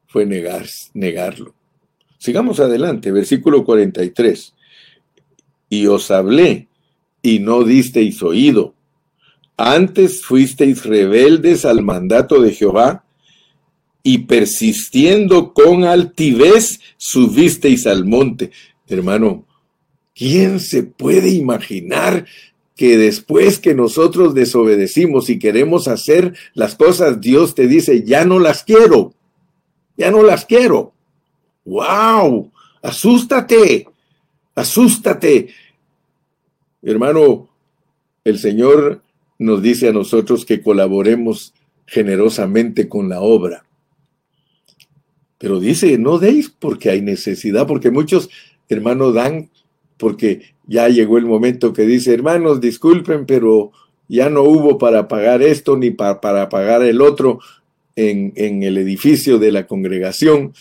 [0.06, 1.54] fue negar, negarlo.
[2.24, 4.54] Sigamos adelante, versículo 43.
[5.68, 6.68] Y os hablé
[7.20, 8.72] y no disteis oído.
[9.58, 13.04] Antes fuisteis rebeldes al mandato de Jehová
[14.02, 18.52] y persistiendo con altivez subisteis al monte.
[18.88, 19.44] Hermano,
[20.14, 22.24] ¿quién se puede imaginar
[22.74, 28.38] que después que nosotros desobedecimos y queremos hacer las cosas, Dios te dice, ya no
[28.38, 29.12] las quiero,
[29.98, 30.93] ya no las quiero?
[31.64, 32.52] ¡Wow!
[32.82, 33.86] Asústate,
[34.54, 35.48] asústate.
[36.82, 37.48] Hermano,
[38.24, 39.02] el Señor
[39.38, 41.54] nos dice a nosotros que colaboremos
[41.86, 43.64] generosamente con la obra.
[45.38, 48.30] Pero dice, no deis porque hay necesidad, porque muchos
[48.68, 49.50] hermanos dan
[49.96, 53.72] porque ya llegó el momento que dice, hermanos, disculpen, pero
[54.08, 57.40] ya no hubo para pagar esto ni para pagar el otro
[57.96, 60.52] en, en el edificio de la congregación.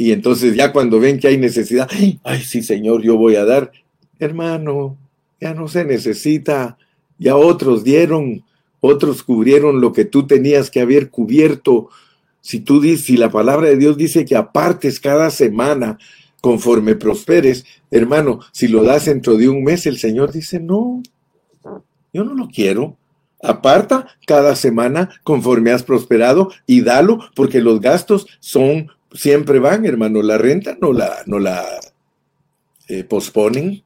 [0.00, 1.86] Y entonces ya cuando ven que hay necesidad,
[2.24, 3.70] ay, sí, Señor, yo voy a dar.
[4.18, 4.96] Hermano,
[5.38, 6.78] ya no se necesita.
[7.18, 8.42] Ya otros dieron,
[8.80, 11.90] otros cubrieron lo que tú tenías que haber cubierto.
[12.40, 15.98] Si tú dices, si la palabra de Dios dice que apartes cada semana
[16.40, 21.02] conforme prosperes, hermano, si lo das dentro de un mes, el Señor dice, no,
[22.14, 22.96] yo no lo quiero.
[23.42, 30.22] Aparta cada semana conforme has prosperado y dalo porque los gastos son siempre van, hermano.
[30.22, 31.64] La renta no la, no la
[32.88, 33.82] eh, posponen.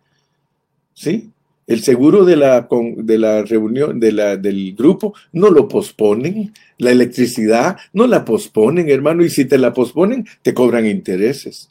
[0.92, 1.30] ¿Sí?
[1.66, 6.52] El seguro de la, de la reunión, de la, del grupo, no lo posponen.
[6.78, 9.24] La electricidad no la posponen, hermano.
[9.24, 11.70] Y si te la posponen, te cobran intereses.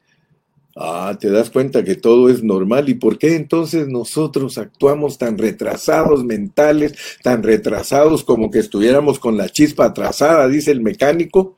[0.76, 2.90] Ah, te das cuenta que todo es normal.
[2.90, 9.38] ¿Y por qué entonces nosotros actuamos tan retrasados mentales, tan retrasados como que estuviéramos con
[9.38, 11.58] la chispa atrasada, dice el mecánico?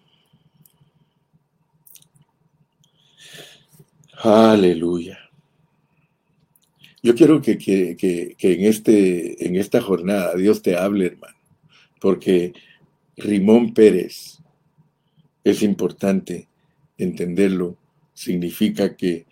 [4.26, 5.20] Aleluya.
[7.04, 7.96] Yo quiero que,
[8.40, 11.38] en, este, en esta jornada Dios te hable, hermano,
[12.02, 12.54] porque
[13.18, 14.40] Rimón Pérez
[15.44, 16.48] es importante
[16.98, 17.78] entenderlo.
[18.16, 19.28] Significa que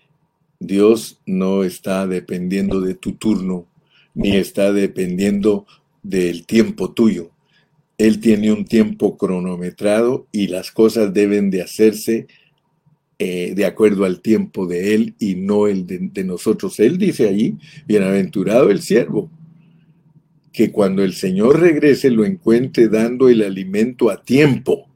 [0.60, 3.66] Dios no está dependiendo de tu turno,
[4.14, 5.66] ni está dependiendo
[6.04, 7.32] del tiempo tuyo.
[7.98, 12.28] Él tiene un tiempo cronometrado y las cosas deben de hacerse
[13.26, 16.78] eh, de acuerdo al tiempo de Él y no el de, nosotros.
[16.82, 17.56] Él dice allí,
[17.88, 19.32] bienaventurado el siervo,
[20.52, 24.90] que cuando el Señor regrese lo encuentre dando el alimento a tiempo.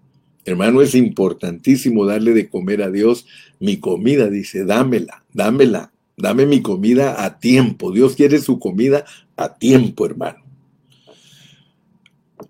[0.43, 3.25] Hermano, es importantísimo darle de comer a Dios
[3.61, 7.93] mi comida, dice, dámela, dámela, dame mi comida a tiempo.
[7.93, 9.05] Dios quiere su comida
[9.38, 10.43] a tiempo, hermano.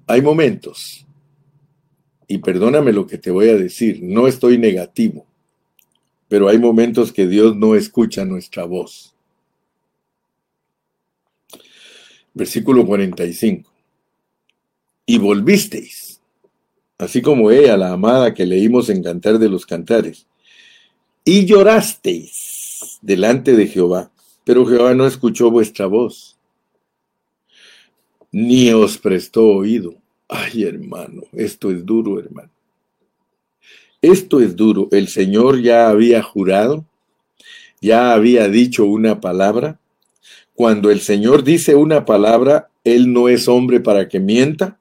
[0.08, 1.06] Hay momentos,
[2.28, 5.28] y perdóname lo que te voy a decir, no estoy negativo,
[6.28, 9.14] pero hay momentos que Dios no escucha nuestra voz.
[12.34, 13.70] Versículo 45.
[15.06, 16.20] Y volvisteis,
[16.98, 20.28] así como ella, la amada que leímos en Cantar de los Cantares,
[21.24, 24.12] y llorasteis delante de Jehová,
[24.44, 26.38] pero Jehová no escuchó vuestra voz,
[28.32, 29.96] ni os prestó oído.
[30.28, 32.52] Ay, hermano, esto es duro, hermano.
[34.12, 34.88] Esto es duro.
[34.92, 36.86] El Señor ya había jurado,
[37.82, 39.80] ya había dicho una palabra.
[40.56, 44.80] Cuando el Señor dice una palabra, Él no es hombre para que mienta.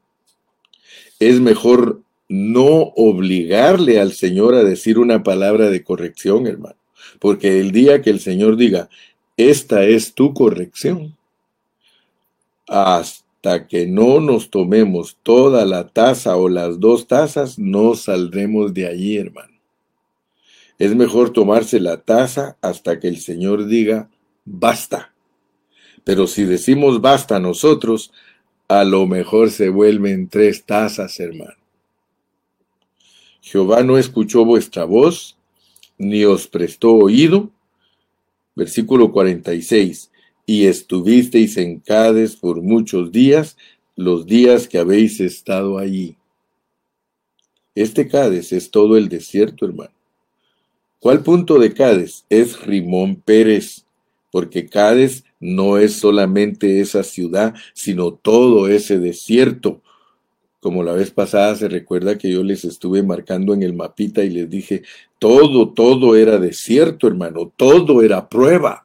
[1.18, 6.76] Es mejor no obligarle al Señor a decir una palabra de corrección, hermano.
[7.18, 8.88] Porque el día que el Señor diga,
[9.36, 11.16] esta es tu corrección,
[12.68, 13.25] hasta
[13.68, 19.16] que no nos tomemos toda la taza o las dos tazas, no saldremos de allí,
[19.16, 19.54] hermano.
[20.78, 24.10] Es mejor tomarse la taza hasta que el Señor diga,
[24.44, 25.14] basta.
[26.04, 28.12] Pero si decimos basta nosotros,
[28.68, 31.54] a lo mejor se vuelven tres tazas, hermano.
[33.40, 35.36] Jehová no escuchó vuestra voz,
[35.98, 37.50] ni os prestó oído.
[38.56, 40.10] Versículo 46.
[40.46, 43.56] Y estuvisteis en Cades por muchos días,
[43.96, 46.16] los días que habéis estado allí.
[47.74, 49.90] Este Cades es todo el desierto, hermano.
[51.00, 52.24] ¿Cuál punto de Cades?
[52.30, 53.84] Es Rimón Pérez,
[54.30, 59.82] porque Cades no es solamente esa ciudad, sino todo ese desierto
[60.66, 64.30] como la vez pasada se recuerda que yo les estuve marcando en el mapita y
[64.30, 64.82] les dije,
[65.20, 68.84] todo, todo era desierto, hermano, todo era prueba.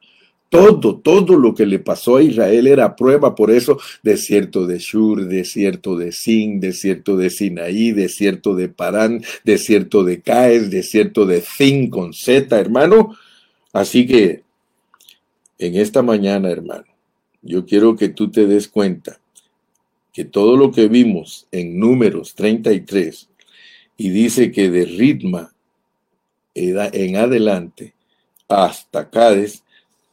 [0.51, 5.29] Todo, todo lo que le pasó a Israel era prueba, por eso desierto de Shur,
[5.29, 11.89] desierto de Sin, desierto de Sinaí, desierto de Parán, desierto de Caes, desierto de Fin
[11.89, 13.15] con Z, hermano.
[13.71, 14.43] Así que
[15.57, 16.83] en esta mañana, hermano,
[17.41, 19.21] yo quiero que tú te des cuenta
[20.11, 23.29] que todo lo que vimos en números 33
[23.95, 25.53] y dice que de ritma
[26.53, 27.93] en adelante
[28.49, 29.63] hasta Cádiz,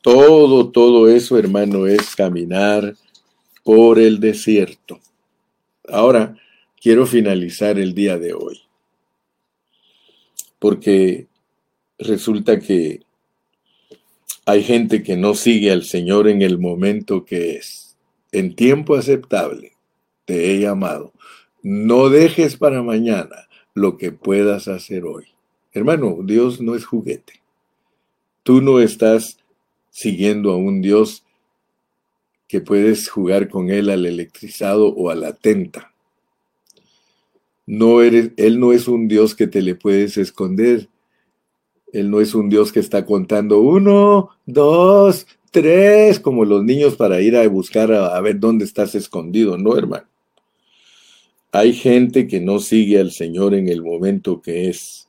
[0.08, 2.94] todo, todo eso, hermano, es caminar
[3.62, 5.00] por el desierto.
[5.86, 6.34] Ahora,
[6.80, 8.62] quiero finalizar el día de hoy,
[10.58, 11.26] porque
[11.98, 13.02] resulta que
[14.46, 17.98] hay gente que no sigue al Señor en el momento que es,
[18.32, 19.72] en tiempo aceptable,
[20.24, 21.12] te he llamado.
[21.62, 25.26] No dejes para mañana lo que puedas hacer hoy.
[25.74, 27.42] Hermano, Dios no es juguete.
[28.42, 29.36] Tú no estás
[29.98, 31.24] siguiendo a un Dios
[32.46, 35.92] que puedes jugar con él al electrizado o a la tenta.
[37.66, 40.88] No eres, él no es un Dios que te le puedes esconder.
[41.92, 47.20] Él no es un Dios que está contando uno, dos, tres, como los niños para
[47.20, 49.58] ir a buscar a, a ver dónde estás escondido.
[49.58, 50.06] No, hermano.
[51.50, 55.07] Hay gente que no sigue al Señor en el momento que es,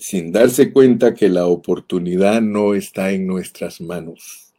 [0.00, 4.54] sin darse cuenta que la oportunidad no está en nuestras manos.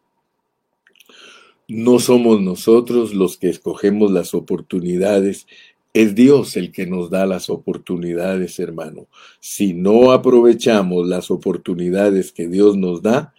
[1.67, 5.47] No somos nosotros los que escogemos las oportunidades,
[5.93, 9.07] es Dios el que nos da las oportunidades, hermano.
[9.39, 13.33] Si no aprovechamos las oportunidades que Dios nos da,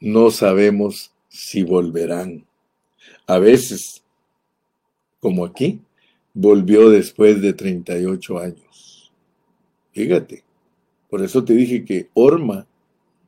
[0.00, 2.46] no sabemos si volverán.
[3.26, 4.02] A veces,
[5.20, 5.78] como aquí,
[6.32, 9.12] volvió después de 38 años.
[9.92, 10.43] Fíjate,
[11.08, 12.66] por eso te dije que Orma,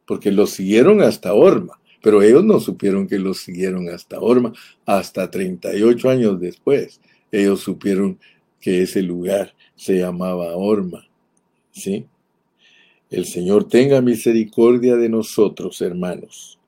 [0.07, 4.53] porque lo siguieron hasta Orma, pero ellos no supieron que lo siguieron hasta Orma,
[4.85, 7.01] hasta 38 años después.
[7.33, 8.19] Ellos supieron
[8.61, 11.09] que ese lugar se llamaba Orma.
[11.73, 12.07] ¿Sí?
[13.11, 16.59] El Señor tenga misericordia de nosotros, hermanos.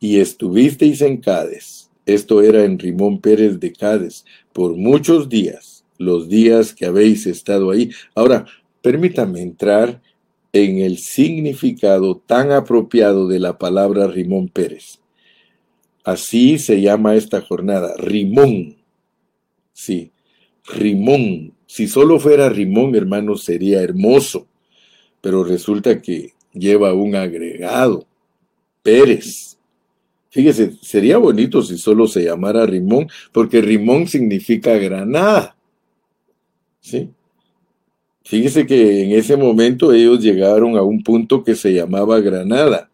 [0.00, 6.28] Y estuvisteis en Cádiz, esto era en Rimón Pérez de Cádiz, por muchos días los
[6.28, 7.90] días que habéis estado ahí.
[8.14, 8.46] Ahora,
[8.82, 10.00] permítame entrar
[10.54, 15.00] en el significado tan apropiado de la palabra Rimón Pérez.
[16.04, 18.76] Así se llama esta jornada, Rimón.
[19.72, 20.12] Sí,
[20.66, 21.52] Rimón.
[21.66, 24.46] Si solo fuera Rimón, hermano, sería hermoso.
[25.20, 28.06] pero resulta que lleva un agregado,
[28.82, 29.56] Pérez.
[30.28, 35.56] Fíjese, sería bonito si solo se llamara Rimón, porque Rimón significa granada.
[36.80, 37.08] ¿Sí?
[38.24, 42.88] Fíjese que en ese momento ellos llegaron a un punto que se llamaba Granada.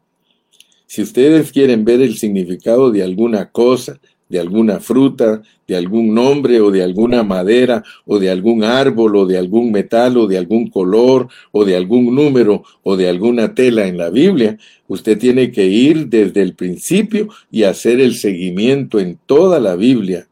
[0.86, 6.60] Si ustedes quieren ver el significado de alguna cosa, de alguna fruta, de algún nombre
[6.60, 10.68] o de alguna madera o de algún árbol o de algún metal o de algún
[10.68, 14.58] color o de algún número o de alguna tela en la Biblia,
[14.88, 20.26] usted tiene que ir desde el principio y hacer el seguimiento en toda la Biblia.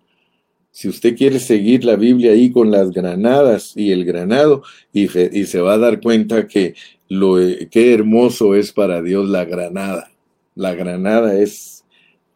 [0.78, 4.62] Si usted quiere seguir la Biblia ahí con las granadas y el granado
[4.92, 6.76] y, se va a dar cuenta que
[7.08, 7.34] lo
[7.68, 10.12] qué hermoso es para Dios la granada.
[10.54, 11.84] La granada es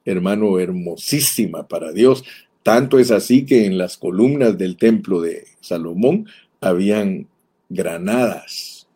[0.05, 2.25] hermano, hermosísima para Dios.
[2.65, 6.27] Tanto es así que en las columnas del templo de Salomón
[6.61, 7.29] habían
[7.69, 8.89] granadas.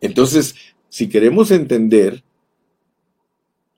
[0.00, 0.54] Entonces,
[0.88, 2.22] si queremos entender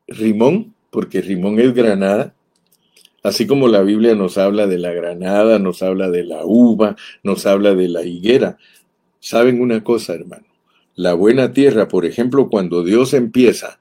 [0.07, 2.35] Rimón, porque Rimón es granada,
[3.25, 7.47] así como la Biblia nos habla de la granada, nos habla de la uva, nos
[7.47, 8.59] habla de la higuera,
[9.18, 10.45] saben una cosa, hermano.
[10.95, 13.81] La buena tierra, por ejemplo, cuando Dios empieza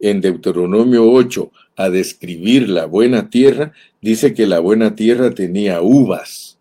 [0.00, 6.58] en Deuteronomio 8 a describir la buena tierra, dice que la buena tierra tenía uvas,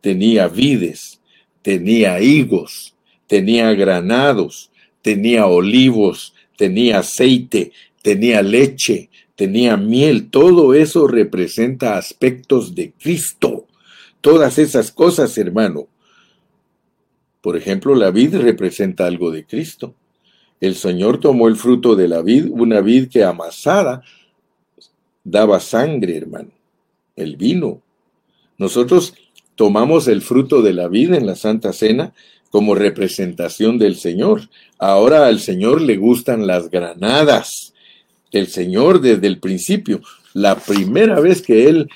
[0.00, 1.20] tenía vides,
[1.60, 2.94] tenía higos,
[3.26, 4.70] tenía granados,
[5.02, 10.30] tenía olivos, tenía aceite, tenía leche, tenía miel.
[10.30, 13.66] Todo eso representa aspectos de Cristo.
[14.20, 15.86] Todas esas cosas, hermano.
[17.40, 19.94] Por ejemplo, la vid representa algo de Cristo.
[20.60, 24.02] El Señor tomó el fruto de la vid, una vid que amasada
[25.22, 26.50] daba sangre, hermano,
[27.14, 27.80] el vino.
[28.58, 29.14] Nosotros
[29.54, 32.12] tomamos el fruto de la vida en la Santa Cena
[32.50, 34.48] como representación del Señor.
[34.78, 37.72] Ahora al Señor le gustan las granadas.
[38.30, 40.00] El Señor desde el principio,
[40.34, 41.88] la primera vez que Él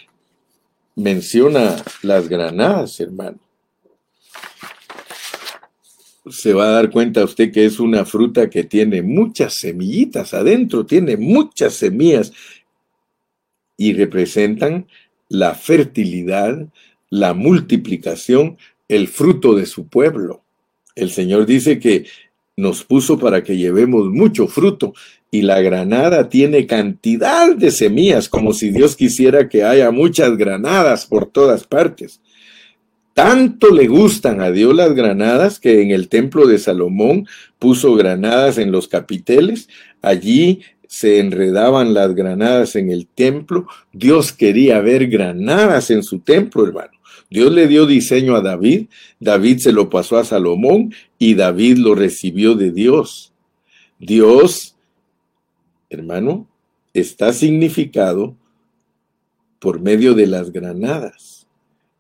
[0.95, 3.39] menciona las granadas, hermano,
[6.30, 10.87] se va a dar cuenta usted que es una fruta que tiene muchas semillitas adentro,
[10.87, 12.33] tiene muchas semillas
[13.76, 14.87] y representan
[15.28, 16.68] la fertilidad,
[17.11, 18.57] la multiplicación,
[18.89, 20.43] el fruto de su pueblo.
[20.95, 22.07] El Señor dice que
[22.63, 24.95] nos puso para que llevemos mucho fruto
[25.31, 31.07] y la granada tiene cantidad de semillas, como si Dios quisiera que haya muchas granadas
[31.07, 32.21] por todas partes.
[33.15, 37.27] Tanto le gustan a Dios las granadas que en el templo de Salomón
[37.59, 39.69] puso granadas en los capiteles.
[40.01, 43.67] Allí se enredaban las granadas en el templo.
[43.93, 46.93] Dios quería ver granadas en su templo, hermano.
[47.33, 51.95] Dios le dio diseño a David, David se lo pasó a Salomón y David lo
[51.95, 53.33] recibió de Dios.
[53.99, 54.76] Dios,
[55.89, 56.47] hermano,
[56.93, 58.37] está significado
[59.61, 61.47] por medio de las granadas.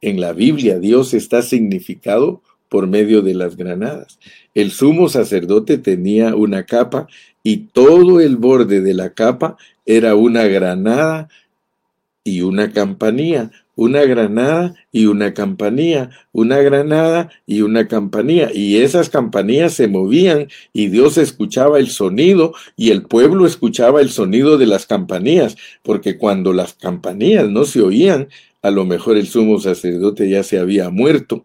[0.02, 4.18] En la Biblia Dios está significado por medio de las granadas.
[4.52, 7.06] El sumo sacerdote tenía una capa
[7.42, 9.56] y todo el borde de la capa
[9.86, 11.30] era una granada
[12.22, 18.50] y una campanilla, una granada y una campanilla, una granada y una campanilla.
[18.52, 24.10] Y esas campanillas se movían y Dios escuchaba el sonido y el pueblo escuchaba el
[24.10, 28.28] sonido de las campanillas, porque cuando las campanillas no se oían,
[28.62, 31.44] a lo mejor el sumo sacerdote ya se había muerto.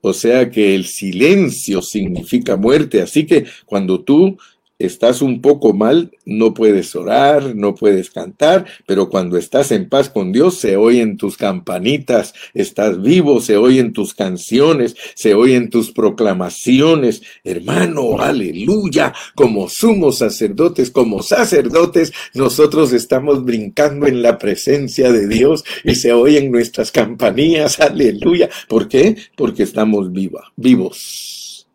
[0.00, 3.02] O sea que el silencio significa muerte.
[3.02, 4.38] Así que cuando tú
[4.78, 10.10] estás un poco mal, no puedes orar, no puedes cantar, pero cuando estás en paz
[10.10, 15.92] con Dios, se oyen tus campanitas, estás vivo, se oyen tus canciones, se oyen tus
[15.92, 17.22] proclamaciones.
[17.44, 25.64] Hermano, aleluya, como sumos sacerdotes, como sacerdotes, nosotros estamos brincando en la presencia de Dios
[25.84, 28.50] y se oyen nuestras campanillas, aleluya.
[28.68, 29.16] ¿Por qué?
[29.36, 31.66] Porque estamos viva, vivos.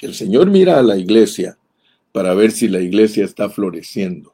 [0.00, 1.56] El Señor mira a la iglesia
[2.12, 4.32] para ver si la iglesia está floreciendo.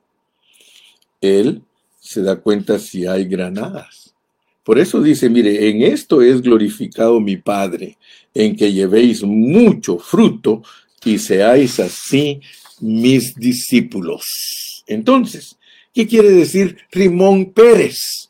[1.21, 1.63] Él
[2.01, 4.15] se da cuenta si hay granadas.
[4.65, 7.97] Por eso dice, mire, en esto es glorificado mi Padre,
[8.35, 10.63] en que llevéis mucho fruto
[11.05, 12.41] y seáis así
[12.81, 14.85] mis discípulos.
[14.87, 15.57] Entonces,
[15.95, 18.29] ¿qué quiere decir Rimón Pérez?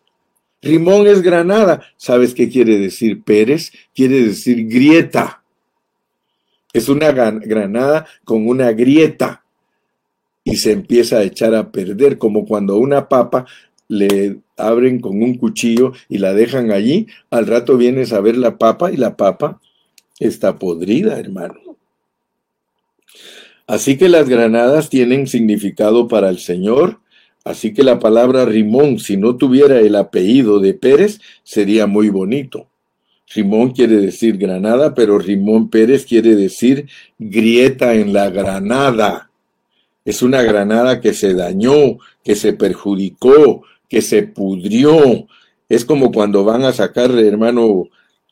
[0.62, 1.82] Rimón es granada.
[1.96, 3.72] ¿Sabes qué quiere decir Pérez?
[3.94, 5.42] Quiere decir grieta.
[6.72, 9.44] Es una granada con una grieta
[10.44, 13.46] y se empieza a echar a perder, como cuando una papa
[13.88, 18.58] le abren con un cuchillo y la dejan allí, al rato vienes a ver la
[18.58, 19.60] papa y la papa
[20.18, 21.54] está podrida, hermano.
[23.66, 27.00] Así que las granadas tienen significado para el Señor,
[27.44, 32.66] así que la palabra Rimón, si no tuviera el apellido de Pérez, sería muy bonito.
[33.34, 39.30] Rimón quiere decir granada, pero Rimón Pérez quiere decir grieta en la granada.
[40.04, 45.26] Es una granada que se dañó, que se perjudicó, que se pudrió.
[45.68, 47.88] Es como cuando van a sacar, hermano,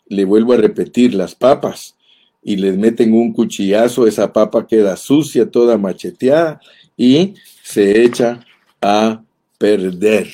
[0.09, 1.97] le vuelvo a repetir, las papas
[2.43, 6.61] y les meten un cuchillazo, esa papa queda sucia, toda macheteada
[6.97, 8.41] y se echa
[8.81, 9.21] a
[9.59, 10.29] perder.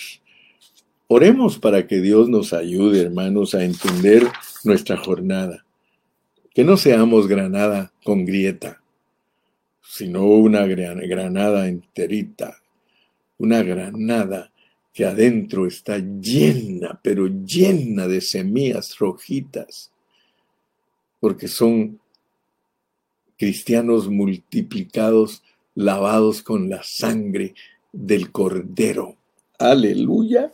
[1.09, 4.29] Oremos para que Dios nos ayude, hermanos, a entender
[4.65, 5.65] nuestra jornada.
[6.55, 8.83] Que no seamos granada con grieta,
[9.83, 12.59] sino una granada enterita,
[13.39, 14.53] una granada
[14.93, 19.91] que adentro está llena, pero llena de semillas rojitas,
[21.21, 21.99] porque son
[23.39, 25.43] cristianos multiplicados,
[25.75, 27.55] lavados con la sangre
[27.93, 29.17] del Cordero.
[29.59, 30.53] Aleluya.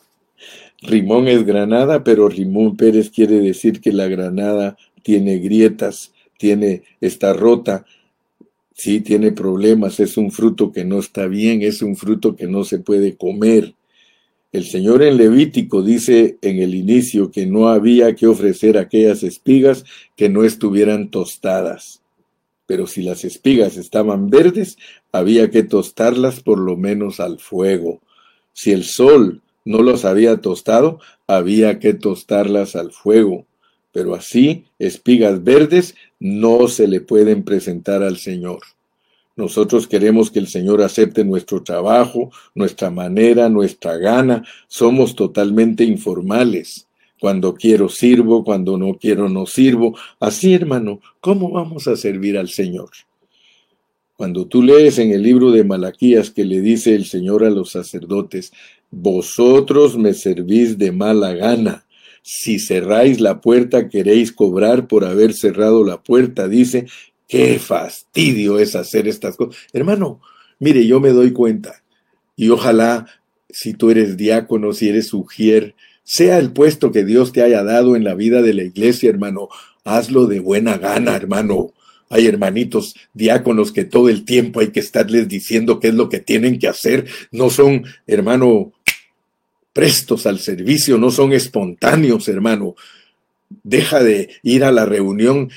[0.81, 7.33] Rimón es granada, pero Rimón Pérez quiere decir que la granada tiene grietas, tiene, está
[7.33, 7.85] rota,
[8.75, 12.63] sí tiene problemas, es un fruto que no está bien, es un fruto que no
[12.63, 13.75] se puede comer.
[14.53, 19.85] El Señor en Levítico dice en el inicio que no había que ofrecer aquellas espigas
[20.17, 22.03] que no estuvieran tostadas.
[22.67, 24.79] Pero si las espigas estaban verdes,
[25.11, 28.01] había que tostarlas por lo menos al fuego.
[28.53, 33.45] Si el sol no los había tostado, había que tostarlas al fuego.
[33.93, 38.61] Pero así, espigas verdes no se le pueden presentar al Señor.
[39.37, 44.43] Nosotros queremos que el Señor acepte nuestro trabajo, nuestra manera, nuestra gana.
[44.69, 46.87] Somos totalmente informales.
[47.21, 49.99] Cuando quiero sirvo, cuando no quiero no sirvo.
[50.19, 52.89] Así, hermano, ¿cómo vamos a servir al Señor?
[54.19, 57.71] Cuando tú lees en el libro de Malaquías que le dice el Señor a los
[57.71, 58.53] sacerdotes,
[58.91, 61.87] vosotros me servís de mala gana.
[62.23, 66.87] Si cerráis la puerta, queréis cobrar por haber cerrado la puerta, dice,
[67.29, 69.61] Qué fastidio es hacer estas cosas.
[69.75, 70.21] Hermano,
[70.59, 71.83] mire, yo me doy cuenta.
[72.37, 73.07] Y ojalá,
[73.51, 75.75] si tú eres diácono, si eres ujier,
[76.05, 79.49] sea el puesto que Dios te haya dado en la vida de la iglesia, hermano,
[79.85, 81.75] hazlo de buena gana, hermano.
[82.09, 86.21] Hay hermanitos diáconos que todo el tiempo hay que estarles diciendo qué es lo que
[86.21, 87.07] tienen que hacer.
[87.31, 88.73] No son, hermano,
[89.79, 92.75] prestos al servicio, no son espontáneos, hermano.
[93.63, 95.51] Deja de ir a la reunión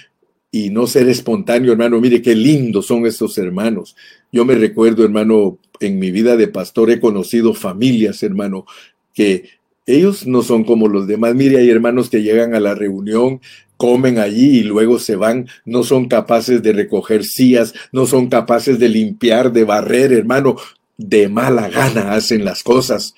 [0.51, 1.99] y no ser espontáneo, hermano.
[1.99, 3.95] Mire qué lindos son estos hermanos.
[4.32, 8.67] Yo me recuerdo, hermano, en mi vida de pastor he conocido familias, hermano,
[9.15, 9.49] que
[9.88, 11.34] ellos no son como los demás.
[11.34, 13.41] Mire, hay hermanos que llegan a la reunión,
[13.76, 18.78] comen allí y luego se van, no son capaces de recoger sillas, no son capaces
[18.78, 20.57] de limpiar, de barrer, hermano,
[20.95, 23.15] de mala gana hacen las cosas.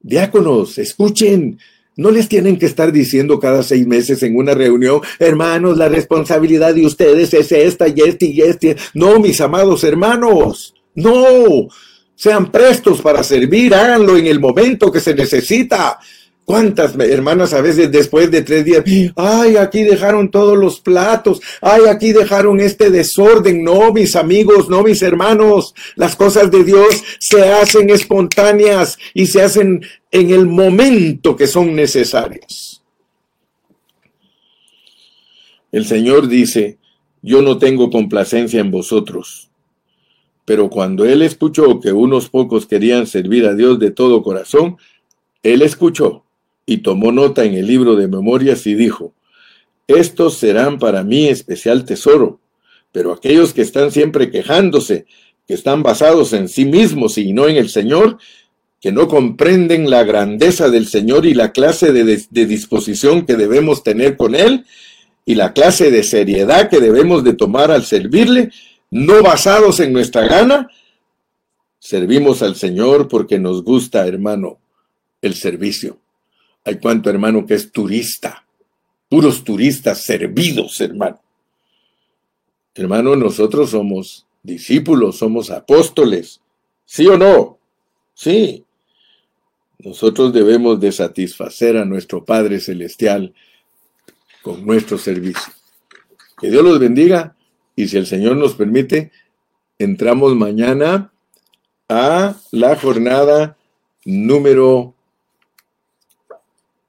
[0.00, 1.58] Diáconos, escuchen,
[1.96, 6.74] no les tienen que estar diciendo cada seis meses en una reunión, hermanos, la responsabilidad
[6.74, 8.76] de ustedes es esta y este y este.
[8.94, 11.68] No, mis amados hermanos, no.
[12.14, 15.98] Sean prestos para servir, háganlo en el momento que se necesita.
[16.48, 18.82] ¿Cuántas hermanas a veces después de tres días,
[19.16, 23.62] ay, aquí dejaron todos los platos, ay, aquí dejaron este desorden?
[23.62, 29.42] No, mis amigos, no, mis hermanos, las cosas de Dios se hacen espontáneas y se
[29.42, 32.82] hacen en el momento que son necesarias.
[35.70, 36.78] El Señor dice,
[37.20, 39.50] yo no tengo complacencia en vosotros.
[40.46, 44.78] Pero cuando Él escuchó que unos pocos querían servir a Dios de todo corazón,
[45.42, 46.24] Él escuchó
[46.68, 49.14] y tomó nota en el libro de memorias y dijo,
[49.86, 52.40] estos serán para mí especial tesoro,
[52.92, 55.06] pero aquellos que están siempre quejándose,
[55.46, 58.18] que están basados en sí mismos y no en el Señor,
[58.82, 63.82] que no comprenden la grandeza del Señor y la clase de, de, disposición que debemos
[63.82, 64.66] tener con Él
[65.24, 68.50] y la clase de seriedad que debemos de tomar al servirle,
[68.90, 70.68] no basados en nuestra gana,
[71.78, 74.58] servimos al Señor porque nos gusta, hermano,
[75.22, 75.98] el servicio.
[76.64, 78.46] Hay cuánto hermano que es turista,
[79.08, 81.20] puros turistas servidos, hermano.
[82.74, 86.40] Hermano, nosotros somos discípulos, somos apóstoles,
[86.84, 87.58] ¿sí o no?
[88.14, 88.64] Sí.
[89.78, 93.32] Nosotros debemos de satisfacer a nuestro Padre Celestial
[94.42, 95.52] con nuestro servicio.
[96.40, 97.36] Que Dios los bendiga
[97.76, 99.12] y si el Señor nos permite,
[99.78, 101.12] entramos mañana
[101.88, 103.56] a la jornada
[104.04, 104.94] número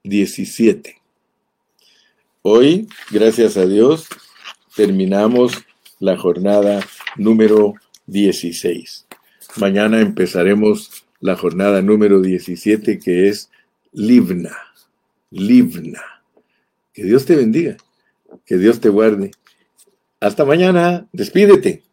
[0.10, 0.98] 17.
[2.42, 4.08] Hoy, gracias a Dios,
[4.76, 5.54] terminamos
[6.00, 6.86] la jornada
[7.16, 7.76] número
[8.08, 9.06] 16.
[9.58, 13.50] Mañana empezaremos la jornada número 17 que es
[13.92, 14.58] Livna.
[15.30, 16.02] Livna.
[16.94, 17.78] Que Dios te bendiga.
[18.46, 19.32] Que Dios te guarde.
[20.20, 21.08] Hasta mañana.
[21.12, 21.84] Despídete.